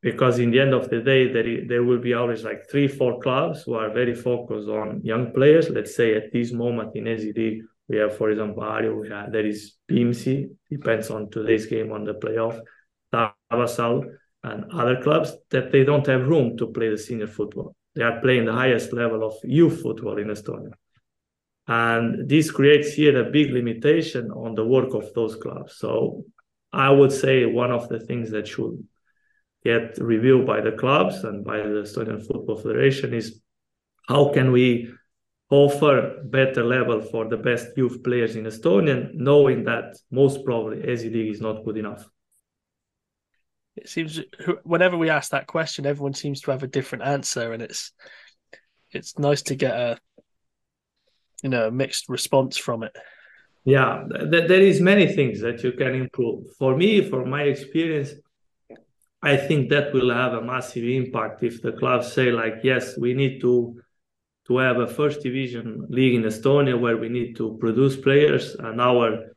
because 0.00 0.38
in 0.38 0.50
the 0.50 0.60
end 0.60 0.72
of 0.72 0.88
the 0.88 1.00
day 1.00 1.30
there, 1.30 1.66
there 1.66 1.82
will 1.82 1.98
be 1.98 2.14
always 2.14 2.44
like 2.44 2.68
three 2.70 2.88
four 2.88 3.20
clubs 3.20 3.62
who 3.62 3.74
are 3.74 3.90
very 3.90 4.14
focused 4.14 4.68
on 4.68 5.02
young 5.04 5.32
players 5.32 5.68
let's 5.68 5.94
say 5.94 6.14
at 6.14 6.32
this 6.32 6.52
moment 6.52 6.96
in 6.96 7.04
SED 7.18 7.60
we 7.92 7.98
have 7.98 8.16
for 8.16 8.30
example 8.30 8.62
Harju 8.62 9.00
we 9.00 9.08
have 9.10 9.30
there 9.30 9.46
is 9.46 9.74
PIMSI 9.88 10.50
depends 10.70 11.10
on 11.10 11.30
today's 11.30 11.66
game 11.66 11.92
on 11.92 12.04
the 12.04 12.14
playoff 12.14 12.58
Taavassalu 13.12 14.16
and 14.44 14.64
other 14.72 15.00
clubs 15.02 15.36
that 15.50 15.70
they 15.70 15.84
don't 15.84 16.06
have 16.06 16.26
room 16.26 16.56
to 16.56 16.66
play 16.66 16.88
the 16.88 16.98
senior 16.98 17.26
football. 17.26 17.76
They 17.94 18.02
are 18.02 18.20
playing 18.20 18.46
the 18.46 18.52
highest 18.52 18.92
level 18.92 19.24
of 19.24 19.34
youth 19.44 19.82
football 19.82 20.18
in 20.18 20.28
Estonia. 20.28 20.72
And 21.68 22.28
this 22.28 22.50
creates 22.50 22.94
here 22.94 23.16
a 23.20 23.30
big 23.30 23.52
limitation 23.52 24.30
on 24.30 24.54
the 24.54 24.64
work 24.64 24.94
of 24.94 25.12
those 25.14 25.36
clubs. 25.36 25.76
So 25.76 26.24
I 26.72 26.90
would 26.90 27.12
say 27.12 27.44
one 27.44 27.70
of 27.70 27.88
the 27.88 28.00
things 28.00 28.30
that 28.32 28.48
should 28.48 28.82
get 29.62 29.96
reviewed 29.98 30.44
by 30.46 30.60
the 30.60 30.72
clubs 30.72 31.22
and 31.22 31.44
by 31.44 31.58
the 31.58 31.82
Estonian 31.84 32.26
Football 32.26 32.56
Federation 32.56 33.14
is 33.14 33.40
how 34.08 34.32
can 34.32 34.50
we 34.50 34.92
offer 35.52 36.22
better 36.24 36.64
level 36.64 37.02
for 37.02 37.28
the 37.28 37.36
best 37.36 37.68
youth 37.76 38.02
players 38.02 38.36
in 38.36 38.44
Estonia, 38.44 39.12
knowing 39.12 39.64
that 39.64 39.96
most 40.10 40.44
probably 40.44 40.82
SE 40.88 41.10
League 41.10 41.30
is 41.30 41.42
not 41.42 41.62
good 41.64 41.76
enough. 41.76 42.08
It 43.76 43.88
seems 43.88 44.18
whenever 44.64 44.96
we 44.96 45.10
ask 45.10 45.30
that 45.30 45.46
question, 45.46 45.86
everyone 45.86 46.14
seems 46.14 46.40
to 46.42 46.50
have 46.52 46.62
a 46.62 46.66
different 46.66 47.04
answer, 47.04 47.52
and 47.52 47.62
it's 47.62 47.92
it's 48.92 49.18
nice 49.18 49.42
to 49.42 49.54
get 49.54 49.74
a 49.74 49.98
you 51.42 51.50
know 51.50 51.66
a 51.66 51.70
mixed 51.70 52.08
response 52.08 52.56
from 52.56 52.82
it 52.82 52.96
yeah 53.64 54.04
th- 54.08 54.48
there 54.48 54.62
is 54.62 54.80
many 54.80 55.06
things 55.06 55.40
that 55.40 55.62
you 55.62 55.72
can 55.72 55.94
improve 55.94 56.44
for 56.58 56.76
me 56.76 57.08
for 57.08 57.24
my 57.24 57.42
experience 57.42 58.10
i 59.22 59.36
think 59.36 59.68
that 59.70 59.92
will 59.92 60.12
have 60.12 60.34
a 60.34 60.42
massive 60.42 60.84
impact 60.84 61.42
if 61.42 61.60
the 61.62 61.72
clubs 61.72 62.12
say 62.12 62.30
like 62.30 62.56
yes 62.62 62.96
we 62.96 63.14
need 63.14 63.40
to 63.40 63.80
to 64.46 64.58
have 64.58 64.78
a 64.78 64.86
first 64.86 65.22
division 65.22 65.86
league 65.88 66.14
in 66.14 66.22
estonia 66.22 66.78
where 66.78 66.96
we 66.96 67.08
need 67.08 67.36
to 67.36 67.56
produce 67.60 67.96
players 67.96 68.54
and 68.56 68.80
our 68.80 69.34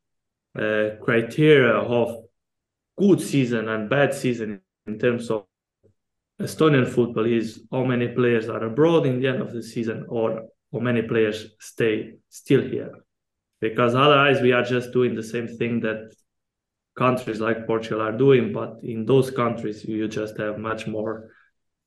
uh, 0.57 0.89
criteria 1.01 1.73
of 1.73 2.23
good 2.97 3.21
season 3.21 3.69
and 3.69 3.89
bad 3.89 4.13
season 4.13 4.61
in 4.87 4.97
terms 4.97 5.29
of 5.29 5.45
estonian 6.41 6.87
football 6.87 7.25
is 7.25 7.63
how 7.71 7.83
many 7.83 8.07
players 8.07 8.49
are 8.49 8.63
abroad 8.63 9.05
in 9.05 9.19
the 9.19 9.27
end 9.27 9.41
of 9.41 9.53
the 9.53 9.63
season 9.63 10.05
or 10.09 10.47
how 10.71 10.79
many 10.79 11.01
players 11.01 11.47
stay 11.59 12.13
still 12.29 12.61
here. 12.61 12.91
Because 13.61 13.95
otherwise 13.95 14.41
we 14.41 14.51
are 14.51 14.63
just 14.63 14.91
doing 14.91 15.15
the 15.15 15.23
same 15.23 15.47
thing 15.47 15.79
that 15.81 16.13
countries 16.97 17.39
like 17.39 17.67
Portugal 17.67 18.01
are 18.01 18.17
doing, 18.17 18.51
but 18.51 18.77
in 18.83 19.05
those 19.05 19.31
countries 19.31 19.85
you 19.85 20.07
just 20.07 20.37
have 20.37 20.57
much 20.57 20.87
more 20.87 21.29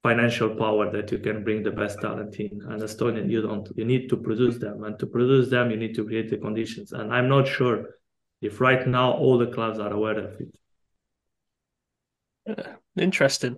financial 0.02 0.54
power 0.54 0.90
that 0.92 1.10
you 1.10 1.18
can 1.18 1.42
bring 1.42 1.62
the 1.62 1.70
best 1.70 2.00
talent 2.00 2.36
in. 2.36 2.60
And 2.68 2.82
Estonia, 2.82 3.28
you 3.28 3.42
don't. 3.42 3.68
You 3.76 3.84
need 3.84 4.08
to 4.10 4.16
produce 4.16 4.58
them, 4.58 4.84
and 4.84 4.98
to 4.98 5.06
produce 5.06 5.50
them, 5.50 5.70
you 5.70 5.76
need 5.76 5.94
to 5.96 6.04
create 6.04 6.30
the 6.30 6.38
conditions. 6.38 6.92
And 6.92 7.12
I'm 7.12 7.28
not 7.28 7.48
sure 7.48 7.86
if 8.40 8.60
right 8.60 8.86
now 8.86 9.12
all 9.12 9.38
the 9.38 9.48
clubs 9.48 9.78
are 9.78 9.92
aware 9.92 10.18
of 10.18 10.40
it. 10.40 10.54
Interesting. 12.96 13.56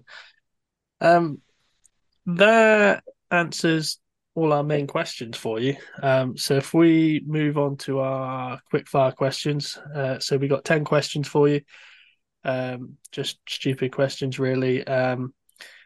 Um, 1.00 1.40
that 2.26 3.04
answers 3.30 3.98
all 4.34 4.52
our 4.52 4.62
main 4.62 4.86
questions 4.86 5.36
for 5.36 5.60
you. 5.60 5.76
Um, 6.02 6.36
so 6.36 6.54
if 6.54 6.72
we 6.72 7.22
move 7.26 7.58
on 7.58 7.76
to 7.78 8.00
our 8.00 8.60
quick 8.70 8.88
fire 8.88 9.12
questions, 9.12 9.78
uh, 9.94 10.18
so 10.18 10.38
we 10.38 10.48
got 10.48 10.64
ten 10.64 10.84
questions 10.84 11.28
for 11.28 11.48
you. 11.48 11.60
Um, 12.42 12.96
just 13.12 13.38
stupid 13.48 13.92
questions, 13.92 14.38
really. 14.38 14.86
Um, 14.86 15.34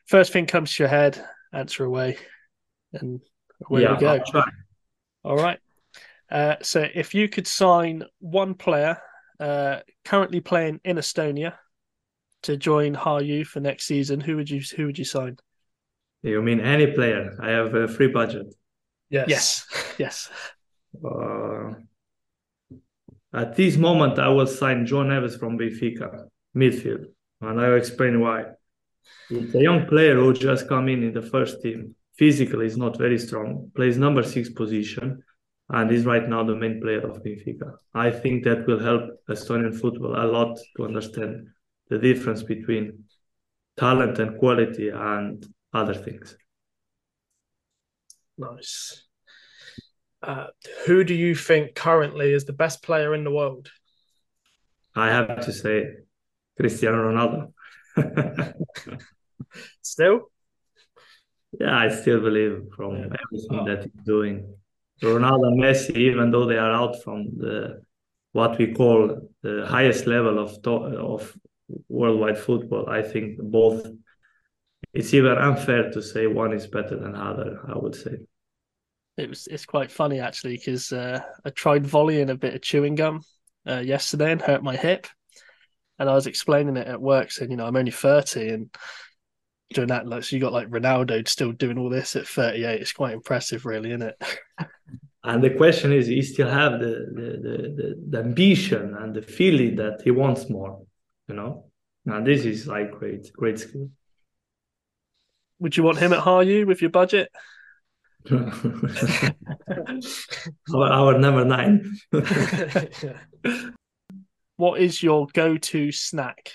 first 0.07 0.33
thing 0.33 0.47
comes 0.47 0.75
to 0.75 0.83
your 0.83 0.91
head, 0.91 1.23
answer 1.53 1.85
away, 1.85 2.17
and 2.93 3.21
away 3.69 3.83
yeah, 3.83 3.95
we 3.95 4.01
go. 4.01 4.45
All 5.25 5.37
right. 5.37 5.59
Uh, 6.31 6.57
so 6.63 6.87
if 6.95 7.15
you 7.15 7.29
could 7.29 7.47
sign 7.47 8.03
one 8.19 8.55
player 8.55 8.99
uh, 9.41 9.81
currently 10.05 10.41
playing 10.41 10.81
in 10.85 10.97
Estonia 10.97 11.55
to 12.43 12.57
join 12.57 12.95
Harju 12.95 13.47
for 13.47 13.61
next 13.61 13.87
season, 13.87 14.21
who 14.21 14.37
would 14.37 14.51
you 14.51 14.61
who 14.77 14.87
would 14.87 14.99
you 14.99 15.05
sign? 15.05 15.39
You 16.23 16.41
mean 16.43 16.61
any 16.61 16.87
player? 16.87 17.37
I 17.41 17.51
have 17.51 17.75
a 17.75 17.87
free 17.87 18.09
budget. 18.09 18.55
Yes. 19.11 19.29
Yes. 19.29 19.67
yes. 19.99 20.31
Uh, 21.05 21.75
at 23.33 23.57
this 23.57 23.77
moment, 23.77 24.19
I 24.19 24.29
will 24.29 24.47
sign 24.47 24.87
João 24.87 25.07
Neves 25.07 25.39
from 25.39 25.59
Benfica, 25.59 26.29
midfield, 26.57 27.07
and 27.41 27.61
I'll 27.61 27.77
explain 27.77 28.21
why. 28.21 28.45
It's 29.31 29.55
a 29.55 29.63
young 29.63 29.87
player 29.87 30.17
who 30.17 30.33
just 30.33 30.69
come 30.69 30.89
in 30.89 31.03
in 31.03 31.13
the 31.13 31.23
first 31.23 31.63
team. 31.63 31.95
Physically, 32.17 32.67
is 32.67 32.77
not 32.77 32.97
very 32.97 33.19
strong. 33.19 33.71
Plays 33.75 33.99
number 33.99 34.23
six 34.23 34.49
position, 34.49 35.23
and 35.69 35.91
is 35.91 36.05
right 36.05 36.29
now 36.29 36.45
the 36.45 36.55
main 36.55 36.81
player 36.81 37.01
of 37.01 37.23
Benfica. 37.23 37.75
I 37.93 38.11
think 38.11 38.45
that 38.45 38.67
will 38.67 38.79
help 38.79 39.03
Estonian 39.29 39.75
football 39.79 40.15
a 40.15 40.27
lot 40.27 40.59
to 40.77 40.85
understand 40.85 41.49
the 41.89 41.99
difference 41.99 42.43
between 42.43 43.05
talent 43.77 44.19
and 44.19 44.39
quality 44.39 44.91
and 44.91 45.45
other 45.73 45.95
things. 45.95 46.37
Nice. 48.39 49.05
Uh, 50.23 50.47
who 50.87 51.05
do 51.05 51.15
you 51.15 51.35
think 51.35 51.75
currently 51.75 52.33
is 52.33 52.45
the 52.45 52.53
best 52.53 52.83
player 52.83 53.15
in 53.15 53.25
the 53.25 53.31
world? 53.31 53.71
I 54.95 55.09
have 55.09 55.45
to 55.45 55.53
say 55.53 55.87
Cristiano 56.59 57.11
Ronaldo. 57.11 57.53
still? 59.83 60.31
Yeah, 61.61 61.79
I 61.79 61.89
still 61.89 62.21
believe 62.21 62.65
from 62.75 62.97
yeah. 62.97 63.05
everything 63.05 63.59
oh. 63.61 63.65
that 63.67 63.83
he's 63.85 64.05
doing. 64.05 64.55
Ronaldo 65.03 65.49
and 65.49 65.61
Messi, 65.63 65.97
even 65.97 66.31
though 66.31 66.47
they 66.47 66.57
are 66.57 66.73
out 66.73 67.03
from 67.03 67.27
the 67.37 67.83
what 68.33 68.59
we 68.59 68.73
call 68.73 69.29
the 69.43 69.65
highest 69.67 70.07
level 70.07 70.39
of 70.39 70.59
of 70.67 71.37
worldwide 71.89 72.39
football, 72.39 72.89
I 72.89 73.03
think 73.03 73.39
both 73.39 73.87
it's 74.93 75.15
even 75.15 75.39
unfair 75.39 75.91
to 75.91 76.03
say 76.03 76.27
one 76.27 76.53
is 76.53 76.67
better 76.67 76.97
than 76.97 77.15
other. 77.15 77.61
I 77.69 77.77
would 77.77 77.95
say. 77.95 78.19
It 79.17 79.29
was 79.29 79.47
it's 79.47 79.67
quite 79.67 79.93
funny 79.93 80.21
actually 80.21 80.57
because 80.57 80.93
uh, 80.93 81.21
I 81.45 81.51
tried 81.51 81.87
volleying 81.87 82.31
a 82.31 82.37
bit 82.37 82.55
of 82.55 82.63
chewing 82.63 82.97
gum 82.97 83.23
uh, 83.69 83.79
yesterday 83.79 84.33
and 84.33 84.43
hurt 84.43 84.63
my 84.63 84.77
hip, 84.77 85.07
and 85.99 86.09
I 86.09 86.15
was 86.15 86.27
explaining 86.27 86.77
it 86.77 86.87
at 86.87 87.01
work, 87.01 87.31
saying 87.31 87.51
you 87.51 87.57
know 87.57 87.67
I'm 87.67 87.77
only 87.77 87.91
thirty 87.91 88.49
and 88.49 88.71
doing 89.73 89.89
that 89.89 90.07
like 90.07 90.25
so 90.25 90.37
you 90.37 90.41
got 90.41 90.53
like 90.53 90.71
Ronaldo 90.71 91.27
still 91.29 91.53
doing 91.53 91.79
all 91.79 91.91
this 91.91 92.17
at 92.17 92.27
38. 92.27 92.81
It's 92.81 92.93
quite 92.93 93.13
impressive, 93.13 93.67
really, 93.67 93.91
isn't 93.91 94.03
it? 94.03 94.23
and 95.25 95.43
the 95.43 95.51
question 95.51 95.93
is, 95.93 96.07
he 96.07 96.23
still 96.23 96.49
have 96.49 96.81
the 96.81 97.07
the, 97.15 97.23
the 97.43 98.03
the, 98.09 98.19
ambition 98.19 98.95
and 98.99 99.15
the 99.15 99.23
feeling 99.23 99.77
that 99.77 100.01
he 100.03 100.11
wants 100.11 100.49
more, 100.49 100.83
you 101.29 101.35
know. 101.35 101.67
Now, 102.07 102.23
this 102.23 102.45
is 102.45 102.67
like 102.67 102.93
great, 102.93 103.33
great 103.33 103.59
skill. 103.59 103.91
Would 105.61 105.77
you 105.77 105.83
want 105.83 105.99
him 105.99 106.13
at 106.13 106.21
Harju 106.21 106.67
with 106.67 106.83
your 106.83 106.91
budget? 106.91 107.31
our, 110.75 110.93
our 110.93 111.19
number 111.19 111.45
nine. 111.45 111.99
What 114.57 114.81
is 114.81 115.03
your 115.03 115.27
go-to 115.33 115.93
snack? 115.93 116.53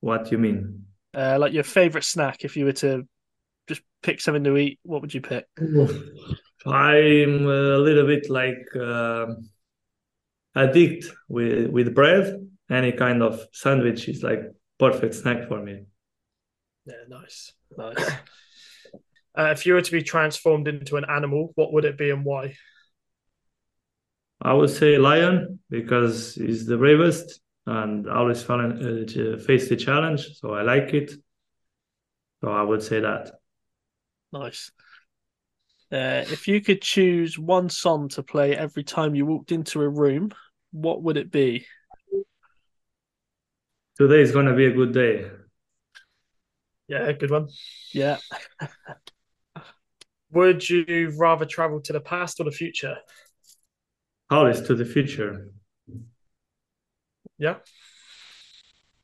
What 0.00 0.24
do 0.24 0.30
you 0.32 0.38
mean? 0.38 0.84
Uh, 1.14 1.38
like 1.38 1.52
your 1.52 1.64
favorite 1.64 2.04
snack, 2.04 2.44
if 2.44 2.56
you 2.56 2.64
were 2.64 2.72
to 2.72 3.06
just 3.68 3.82
pick 4.02 4.20
something 4.20 4.44
to 4.44 4.56
eat, 4.56 4.78
what 4.82 5.02
would 5.02 5.12
you 5.12 5.20
pick? 5.20 5.46
I'm 6.66 7.46
a 7.46 7.78
little 7.78 8.06
bit 8.06 8.30
like 8.30 8.64
uh, 8.78 9.26
addict 10.54 11.06
with 11.28 11.68
with 11.70 11.94
bread. 11.94 12.46
Any 12.70 12.92
kind 12.92 13.22
of 13.22 13.40
sandwich 13.52 14.08
is 14.08 14.22
like 14.22 14.42
perfect 14.78 15.14
snack 15.14 15.48
for 15.48 15.60
me. 15.60 15.84
Yeah, 16.86 16.94
nice, 17.08 17.52
nice. 17.76 18.10
Uh, 19.38 19.52
if 19.52 19.64
you 19.64 19.74
were 19.74 19.80
to 19.80 19.92
be 19.92 20.02
transformed 20.02 20.66
into 20.66 20.96
an 20.96 21.04
animal, 21.08 21.52
what 21.54 21.72
would 21.72 21.84
it 21.84 21.96
be 21.96 22.10
and 22.10 22.24
why? 22.24 22.52
I 24.42 24.54
would 24.54 24.70
say 24.70 24.96
lion 24.96 25.60
because 25.68 26.34
he's 26.34 26.66
the 26.66 26.78
bravest 26.78 27.40
and 27.66 28.08
always 28.08 28.48
uh, 28.48 29.38
face 29.46 29.68
the 29.68 29.76
challenge. 29.76 30.38
So 30.38 30.54
I 30.54 30.62
like 30.62 30.94
it. 30.94 31.12
So 32.40 32.50
I 32.50 32.62
would 32.62 32.82
say 32.82 33.00
that. 33.00 33.32
Nice. 34.32 34.70
Uh, 35.92 36.24
if 36.30 36.46
you 36.48 36.60
could 36.60 36.80
choose 36.80 37.38
one 37.38 37.68
song 37.68 38.08
to 38.08 38.22
play 38.22 38.56
every 38.56 38.84
time 38.84 39.14
you 39.14 39.26
walked 39.26 39.52
into 39.52 39.82
a 39.82 39.88
room, 39.88 40.30
what 40.70 41.02
would 41.02 41.16
it 41.16 41.30
be? 41.30 41.66
Today 43.98 44.22
is 44.22 44.32
going 44.32 44.46
to 44.46 44.54
be 44.54 44.66
a 44.66 44.72
good 44.72 44.94
day. 44.94 45.28
Yeah, 46.88 47.12
good 47.12 47.30
one. 47.30 47.48
Yeah. 47.92 48.18
Would 50.32 50.68
you 50.68 51.12
rather 51.18 51.44
travel 51.44 51.80
to 51.82 51.92
the 51.92 52.00
past 52.00 52.40
or 52.40 52.44
the 52.44 52.52
future? 52.52 52.96
Always 54.30 54.60
to 54.62 54.74
the 54.74 54.84
future. 54.84 55.48
Yeah. 57.38 57.56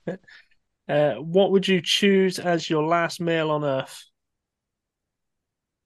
Uh, 0.89 1.15
what 1.15 1.51
would 1.51 1.67
you 1.67 1.81
choose 1.83 2.39
as 2.39 2.71
your 2.71 2.85
last 2.85 3.21
meal 3.21 3.51
on 3.51 3.65
Earth? 3.65 4.05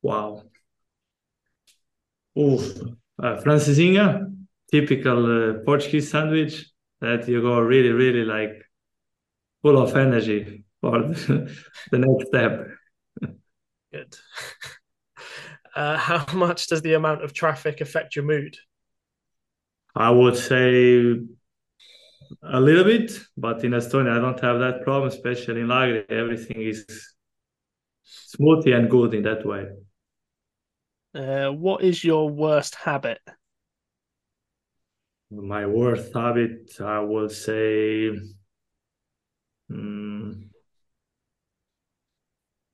Wow. 0.02 0.42
Oof. 2.38 2.78
Uh, 3.18 3.40
francesinha, 3.40 4.30
typical 4.70 5.24
uh, 5.24 5.54
Portuguese 5.64 6.10
sandwich 6.10 6.66
that 7.00 7.26
you 7.26 7.40
go 7.40 7.60
really, 7.60 7.92
really 7.92 8.26
like 8.26 8.62
full 9.62 9.78
of 9.78 9.96
energy 9.96 10.64
for 10.82 11.00
the, 11.00 11.56
the 11.90 11.98
next 11.98 12.26
step. 12.28 12.66
Good. 13.92 14.16
Uh, 15.72 15.96
how 15.96 16.26
much 16.34 16.66
does 16.66 16.82
the 16.82 16.94
amount 16.94 17.22
of 17.22 17.32
traffic 17.32 17.80
affect 17.80 18.16
your 18.16 18.24
mood? 18.24 18.56
I 19.94 20.10
would 20.10 20.36
say 20.36 21.16
a 22.42 22.60
little 22.60 22.84
bit, 22.84 23.12
but 23.36 23.64
in 23.64 23.72
Estonia, 23.72 24.16
I 24.16 24.20
don't 24.20 24.40
have 24.40 24.60
that 24.60 24.82
problem, 24.82 25.08
especially 25.08 25.62
in 25.62 25.66
Laagri. 25.66 26.08
Everything 26.10 26.62
is 26.62 26.86
smoothly 28.02 28.72
and 28.72 28.88
good 28.88 29.14
in 29.14 29.22
that 29.24 29.44
way. 29.44 29.66
Uh, 31.14 31.50
what 31.50 31.82
is 31.82 32.04
your 32.04 32.28
worst 32.28 32.76
habit? 32.76 33.18
My 35.30 35.66
worst 35.66 36.12
habit, 36.14 36.70
I 36.80 37.00
would 37.00 37.30
say, 37.30 38.10
um, 39.70 40.50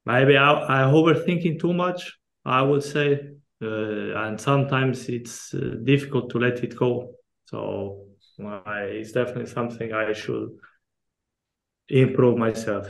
maybe 0.04 0.36
I, 0.36 0.52
I 0.52 0.92
overthinking 0.92 1.60
too 1.60 1.72
much. 1.72 2.18
I 2.44 2.62
would 2.62 2.82
say, 2.82 3.35
and 3.60 4.40
sometimes 4.40 5.08
it's 5.08 5.54
uh, 5.54 5.76
difficult 5.84 6.30
to 6.30 6.38
let 6.38 6.62
it 6.62 6.76
go. 6.76 7.14
So 7.44 8.06
I, 8.44 8.80
it's 8.82 9.12
definitely 9.12 9.46
something 9.46 9.92
I 9.92 10.12
should 10.12 10.50
improve 11.88 12.36
myself. 12.38 12.88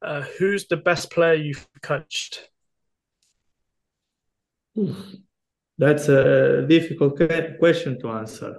Uh, 0.00 0.22
who's 0.38 0.66
the 0.66 0.76
best 0.76 1.10
player 1.10 1.34
you've 1.34 1.68
coached? 1.82 2.48
That's 5.78 6.08
a 6.08 6.66
difficult 6.66 7.20
question 7.58 8.00
to 8.00 8.10
answer, 8.10 8.56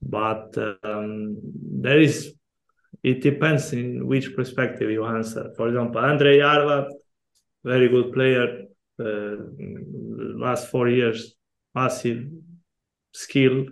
but 0.00 0.56
um, 0.82 1.36
there 1.42 2.00
is. 2.00 2.34
It 3.02 3.22
depends 3.22 3.72
in 3.72 4.06
which 4.06 4.36
perspective 4.36 4.90
you 4.90 5.06
answer. 5.06 5.52
For 5.56 5.68
example, 5.68 6.02
Andre 6.02 6.38
Jarva, 6.38 6.86
very 7.64 7.88
good 7.88 8.12
player. 8.12 8.64
Uh, 9.00 9.36
last 10.46 10.68
four 10.68 10.88
years, 10.88 11.34
massive 11.74 12.26
skill. 13.12 13.66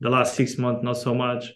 The 0.00 0.10
last 0.10 0.34
six 0.34 0.58
months, 0.58 0.82
not 0.82 0.96
so 0.96 1.14
much. 1.14 1.52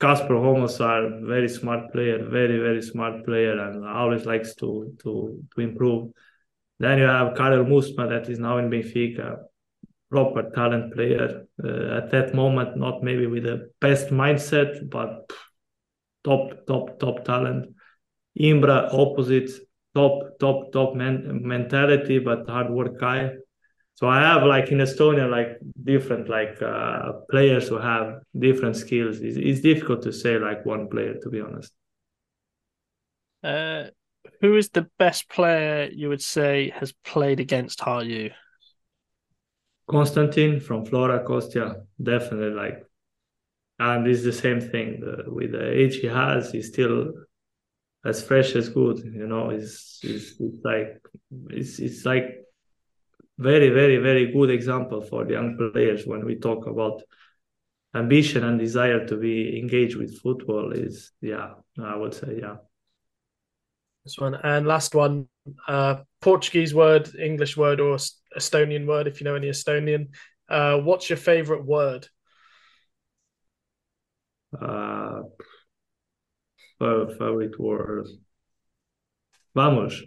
Kasper 0.00 0.34
Homosar, 0.34 1.26
very 1.26 1.48
smart 1.48 1.90
player, 1.92 2.18
very 2.28 2.58
very 2.58 2.82
smart 2.82 3.24
player, 3.24 3.58
and 3.58 3.86
always 3.86 4.26
likes 4.26 4.54
to 4.56 4.94
to 5.02 5.42
to 5.54 5.60
improve. 5.60 6.12
Then 6.78 6.98
you 6.98 7.04
have 7.04 7.36
Karel 7.36 7.64
Musma 7.64 8.08
that 8.08 8.28
is 8.28 8.38
now 8.38 8.58
in 8.58 8.68
Benfica, 8.68 9.38
proper 10.10 10.50
talent 10.54 10.92
player. 10.92 11.46
Uh, 11.62 11.96
at 11.96 12.10
that 12.10 12.34
moment, 12.34 12.76
not 12.76 13.02
maybe 13.02 13.26
with 13.26 13.44
the 13.44 13.70
best 13.80 14.08
mindset, 14.08 14.90
but 14.90 15.30
top 16.24 16.66
top 16.66 16.98
top 16.98 17.24
talent. 17.24 17.74
Imbra 18.38 18.92
opposite, 18.92 19.50
top 19.96 20.14
top 20.42 20.58
top 20.76 20.94
men- 20.94 21.40
mentality, 21.54 22.18
but 22.28 22.48
hard 22.54 22.70
work 22.78 22.94
guy 23.00 23.20
so 23.98 24.06
i 24.16 24.20
have 24.20 24.42
like 24.54 24.68
in 24.72 24.78
estonia 24.86 25.26
like 25.36 25.50
different 25.92 26.28
like 26.28 26.56
uh, 26.62 27.12
players 27.30 27.68
who 27.68 27.78
have 27.78 28.06
different 28.46 28.76
skills 28.76 29.20
it's, 29.20 29.38
it's, 29.48 29.60
difficult 29.60 30.02
to 30.02 30.12
say 30.12 30.38
like 30.38 30.60
one 30.66 30.84
player 30.92 31.14
to 31.22 31.30
be 31.30 31.40
honest 31.40 31.72
uh, 33.42 33.84
who 34.40 34.56
is 34.56 34.70
the 34.70 34.88
best 34.98 35.28
player 35.28 35.88
you 35.92 36.08
would 36.08 36.22
say 36.22 36.72
has 36.74 36.92
played 37.04 37.40
against 37.40 37.78
Harju? 37.78 38.32
Konstantin 39.88 40.58
from 40.58 40.84
Flora 40.84 41.24
Kostia, 41.24 41.76
definitely 42.02 42.50
like, 42.50 42.84
and 43.78 44.06
it's 44.06 44.24
the 44.24 44.32
same 44.32 44.60
thing 44.60 45.00
the, 45.00 45.24
with 45.28 45.52
the 45.52 45.70
age 45.70 45.96
he 45.96 46.08
has. 46.08 46.50
He's 46.50 46.68
still 46.68 47.12
as 48.06 48.22
fresh 48.22 48.54
as 48.54 48.68
good. 48.68 48.98
You 48.98 49.26
know, 49.26 49.50
it's 49.50 50.00
it's, 50.02 50.34
it's 50.40 50.64
like 50.64 51.00
it's 51.50 51.78
it's 51.78 52.04
like 52.04 52.28
very, 53.38 53.68
very, 53.68 53.98
very 53.98 54.32
good 54.32 54.50
example 54.50 55.02
for 55.02 55.24
the 55.24 55.34
young 55.34 55.56
players 55.72 56.06
when 56.06 56.24
we 56.24 56.36
talk 56.36 56.66
about 56.66 57.02
ambition 57.94 58.44
and 58.44 58.58
desire 58.58 59.06
to 59.06 59.16
be 59.16 59.58
engaged 59.58 59.96
with 59.96 60.20
football 60.20 60.72
is 60.72 61.12
yeah 61.20 61.54
i 61.82 61.96
would 61.96 62.14
say 62.14 62.38
yeah. 62.40 62.56
This 64.04 64.18
one. 64.18 64.36
And 64.36 64.66
last 64.66 64.94
one 64.94 65.28
uh 65.66 65.96
portuguese 66.20 66.74
word 66.74 67.08
english 67.18 67.56
word 67.56 67.80
or 67.80 67.96
estonian 68.36 68.86
word 68.86 69.06
if 69.06 69.20
you 69.20 69.24
know 69.24 69.34
any 69.34 69.48
estonian. 69.48 70.08
Uh 70.48 70.78
what's 70.78 71.08
your 71.08 71.16
favorite 71.16 71.64
word? 71.64 72.06
Uh 74.60 75.22
favorite 76.78 77.58
word 77.58 78.06
vamos 79.54 80.02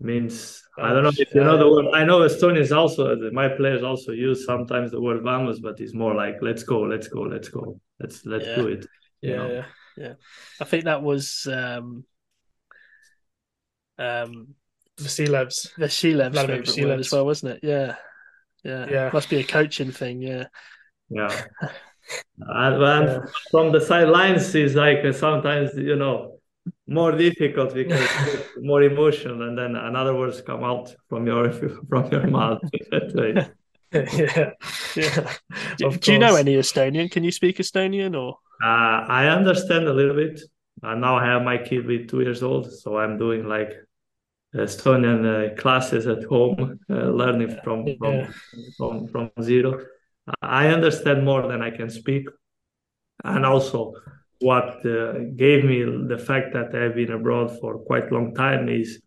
means 0.00 0.62
I 0.78 0.92
don't 0.92 1.02
know 1.02 1.10
if 1.10 1.34
you 1.34 1.42
know 1.42 1.58
the 1.58 1.68
word. 1.68 1.86
I 1.92 2.04
know 2.04 2.20
Estonians 2.20 2.74
also 2.76 3.16
my 3.32 3.48
players 3.48 3.82
also 3.82 4.12
use 4.12 4.46
sometimes 4.46 4.92
the 4.92 5.00
word 5.00 5.22
vamos, 5.22 5.60
but 5.60 5.80
it's 5.80 5.94
more 5.94 6.14
like 6.14 6.36
let's 6.40 6.62
go, 6.62 6.82
let's 6.82 7.08
go, 7.08 7.22
let's 7.22 7.48
go, 7.48 7.80
let's 7.98 8.24
let's 8.24 8.46
yeah. 8.46 8.54
do 8.54 8.68
it. 8.68 8.86
Yeah, 9.20 9.36
know? 9.36 9.64
yeah. 9.96 10.12
I 10.60 10.64
think 10.64 10.84
that 10.84 11.02
was 11.02 11.48
um 11.50 12.04
um 13.98 14.54
Vasilev's 14.98 15.72
the 15.76 15.86
Vasilev's 15.86 16.38
favorite 16.38 16.88
word 16.88 17.00
as 17.00 17.12
well, 17.12 17.26
wasn't 17.26 17.52
it? 17.52 17.60
Yeah, 17.64 17.96
yeah, 18.64 18.86
yeah. 18.88 19.10
Must 19.12 19.28
be 19.28 19.40
a 19.40 19.44
coaching 19.44 19.90
thing. 19.90 20.22
Yeah, 20.22 20.46
yeah. 21.10 21.44
and, 22.38 22.80
yeah. 22.80 23.20
from 23.50 23.72
the 23.72 23.80
sidelines, 23.80 24.54
is 24.54 24.74
like 24.74 25.00
sometimes 25.14 25.70
you 25.76 25.96
know 25.96 26.38
more 26.86 27.12
difficult 27.12 27.74
because 27.74 28.08
more 28.60 28.82
emotional, 28.82 29.42
and 29.42 29.56
then 29.56 29.76
another 29.76 30.14
words 30.14 30.40
come 30.42 30.64
out 30.64 30.94
from 31.08 31.26
your 31.26 31.52
from 31.88 32.10
your 32.10 32.26
mouth. 32.38 32.60
yeah, 33.92 34.50
yeah. 34.96 35.34
Do, 35.76 35.90
do 35.90 36.12
you 36.12 36.18
know 36.18 36.36
any 36.36 36.56
Estonian? 36.56 37.10
Can 37.10 37.24
you 37.24 37.32
speak 37.32 37.58
Estonian 37.58 38.14
or? 38.14 38.38
Uh, 38.62 39.06
I 39.08 39.28
understand 39.28 39.86
a 39.86 39.92
little 39.92 40.16
bit. 40.16 40.40
And 40.82 41.00
now 41.00 41.16
I 41.16 41.26
have 41.26 41.42
my 41.42 41.58
kid 41.58 41.86
with 41.86 42.08
two 42.08 42.20
years 42.20 42.42
old, 42.42 42.72
so 42.72 42.98
I'm 42.98 43.18
doing 43.18 43.48
like 43.48 43.72
Estonian 44.54 45.24
uh, 45.26 45.54
classes 45.56 46.06
at 46.06 46.24
home, 46.24 46.78
uh, 46.88 46.94
learning 46.94 47.58
from, 47.64 47.86
from, 47.98 48.32
from 48.76 49.08
from 49.08 49.30
zero. 49.42 49.84
I 50.42 50.68
understand 50.68 51.24
more 51.24 51.46
than 51.46 51.62
I 51.62 51.70
can 51.70 51.90
speak, 51.90 52.26
and 53.24 53.44
also 53.44 53.94
what 54.40 54.84
uh, 54.86 55.12
gave 55.36 55.64
me 55.64 55.82
the 56.06 56.18
fact 56.18 56.52
that 56.52 56.74
I've 56.74 56.94
been 56.94 57.12
abroad 57.12 57.58
for 57.60 57.78
quite 57.78 58.10
a 58.10 58.14
long 58.14 58.34
time 58.34 58.68
is 58.68 59.02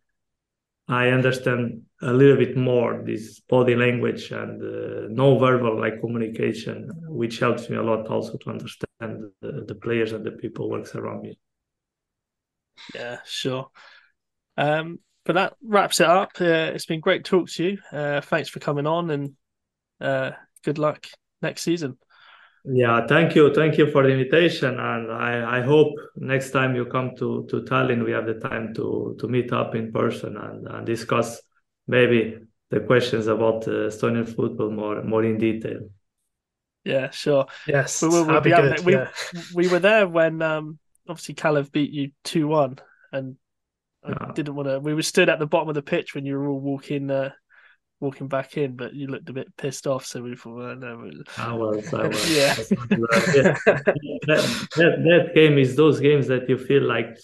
I 0.87 1.09
understand 1.09 1.83
a 2.01 2.11
little 2.11 2.35
bit 2.35 2.57
more 2.57 3.01
this 3.05 3.39
body 3.39 3.75
language 3.75 4.31
and 4.31 4.61
uh, 4.61 5.07
non-verbal 5.09 5.79
like 5.79 6.01
communication, 6.01 6.89
which 7.07 7.39
helps 7.39 7.69
me 7.69 7.77
a 7.77 7.83
lot 7.83 8.07
also 8.07 8.37
to 8.37 8.49
understand 8.49 9.31
the, 9.41 9.63
the 9.67 9.75
players 9.75 10.11
and 10.11 10.25
the 10.25 10.31
people 10.31 10.69
works 10.69 10.95
around 10.95 11.21
me. 11.21 11.37
Yeah, 12.93 13.19
sure. 13.25 13.69
Um, 14.57 14.99
but 15.23 15.33
that 15.33 15.53
wraps 15.63 16.01
it 16.01 16.07
up. 16.07 16.31
Uh, 16.41 16.71
it's 16.73 16.85
been 16.85 16.99
great 16.99 17.23
talk 17.23 17.47
to 17.51 17.63
you. 17.63 17.77
Uh, 17.91 18.21
thanks 18.21 18.49
for 18.49 18.59
coming 18.59 18.87
on 18.87 19.11
and 19.11 19.33
uh, 20.01 20.31
good 20.63 20.77
luck 20.77 21.07
next 21.41 21.63
season. 21.63 21.97
Yeah, 22.63 23.07
thank 23.07 23.35
you, 23.35 23.51
thank 23.53 23.77
you 23.79 23.89
for 23.89 24.03
the 24.03 24.09
invitation, 24.09 24.79
and 24.79 25.11
I, 25.11 25.57
I 25.57 25.61
hope 25.61 25.93
next 26.15 26.51
time 26.51 26.75
you 26.75 26.85
come 26.85 27.15
to 27.17 27.47
to 27.49 27.61
Tallinn, 27.61 28.05
we 28.05 28.11
have 28.11 28.27
the 28.27 28.35
time 28.35 28.73
to 28.75 29.15
to 29.19 29.27
meet 29.27 29.51
up 29.51 29.73
in 29.73 29.91
person 29.91 30.37
and, 30.37 30.67
and 30.67 30.85
discuss 30.85 31.41
maybe 31.87 32.37
the 32.69 32.79
questions 32.81 33.27
about 33.27 33.67
uh, 33.67 33.89
Estonian 33.89 34.27
football 34.27 34.69
more 34.69 35.03
more 35.03 35.23
in 35.23 35.39
detail. 35.39 35.89
Yeah, 36.83 37.09
sure. 37.11 37.45
Yes, 37.67 38.01
we, 38.01 38.09
we, 38.09 38.21
we, 38.21 38.41
good, 38.41 38.79
we, 38.85 38.93
yeah. 38.93 39.07
we 39.53 39.67
were 39.67 39.79
there 39.79 40.07
when 40.07 40.41
um, 40.41 40.79
obviously 41.07 41.35
Kalev 41.35 41.71
beat 41.71 41.91
you 41.91 42.11
two 42.23 42.47
one, 42.47 42.77
and 43.11 43.37
I 44.03 44.31
didn't 44.33 44.55
want 44.55 44.67
to. 44.69 44.79
We 44.79 44.93
were 44.93 45.01
stood 45.01 45.29
at 45.29 45.39
the 45.39 45.45
bottom 45.45 45.69
of 45.69 45.75
the 45.75 45.81
pitch 45.81 46.15
when 46.15 46.25
you 46.25 46.37
were 46.37 46.47
all 46.47 46.59
walking, 46.59 47.11
uh, 47.11 47.31
walking 48.01 48.27
back 48.27 48.57
in, 48.57 48.75
but 48.75 48.93
you 48.93 49.07
looked 49.07 49.29
a 49.29 49.33
bit 49.33 49.55
pissed 49.55 49.87
off. 49.87 50.05
So 50.05 50.21
we 50.21 50.35
thought, 50.35 50.57
well, 50.57 50.75
no. 50.75 51.09
I 51.37 51.53
was, 51.53 51.93
I 51.93 52.07
was. 52.07 52.31
yeah. 52.35 52.55
that, 52.55 54.67
that, 54.75 55.03
that 55.05 55.31
game 55.33 55.57
is 55.57 55.75
those 55.75 56.01
games 56.01 56.27
that 56.27 56.49
you 56.49 56.57
feel 56.57 56.83
like 56.83 57.17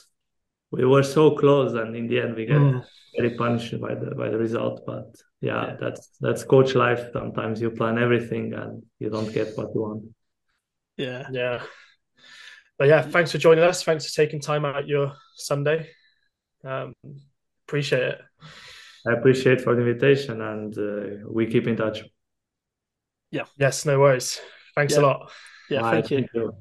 we 0.72 0.86
were 0.86 1.04
so 1.04 1.32
close, 1.32 1.74
and 1.74 1.96
in 1.96 2.08
the 2.08 2.22
end 2.22 2.36
we 2.36 2.46
get 2.46 2.58
mm. 2.58 2.86
very 3.16 3.36
punished 3.36 3.80
by 3.82 3.96
the 3.96 4.14
by 4.16 4.30
the 4.30 4.38
result. 4.38 4.84
But 4.86 5.16
yeah, 5.42 5.68
yeah, 5.68 5.76
that's 5.80 6.10
that's 6.22 6.44
coach 6.44 6.76
life. 6.76 7.10
Sometimes 7.12 7.62
you 7.62 7.72
plan 7.72 7.98
everything 7.98 8.54
and 8.54 8.84
you 9.00 9.10
don't 9.10 9.34
get 9.34 9.58
what 9.58 9.74
you 9.74 9.82
want. 9.82 10.04
Yeah, 10.98 11.28
yeah. 11.32 11.64
But 12.78 12.90
yeah, 12.90 13.02
thanks 13.02 13.32
for 13.32 13.40
joining 13.40 13.64
us. 13.64 13.84
Thanks 13.84 14.08
for 14.08 14.16
taking 14.16 14.40
time 14.40 14.66
out 14.66 14.88
your 14.88 15.14
Sunday. 15.36 15.90
Um, 16.64 16.94
appreciate 17.66 18.04
it. 18.04 18.22
I 19.08 19.14
appreciate 19.14 19.62
for 19.62 19.76
the 19.76 19.82
invitation, 19.82 20.42
and 20.42 20.78
uh, 20.78 21.28
we 21.30 21.48
keep 21.48 21.68
in 21.68 21.78
touch. 21.78 22.04
Yeah. 23.32 23.46
Yes. 23.58 23.86
No 23.86 24.00
worries. 24.00 24.40
Thanks 24.76 24.94
yeah. 24.94 25.00
a 25.00 25.02
lot. 25.02 25.32
Yeah. 25.70 25.82
Bye. 25.82 25.92
Thank 25.92 26.12
you. 26.12 26.18
Thank 26.18 26.30
you. 26.34 26.54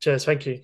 Cheers. 0.00 0.24
Thank 0.24 0.46
you. 0.46 0.60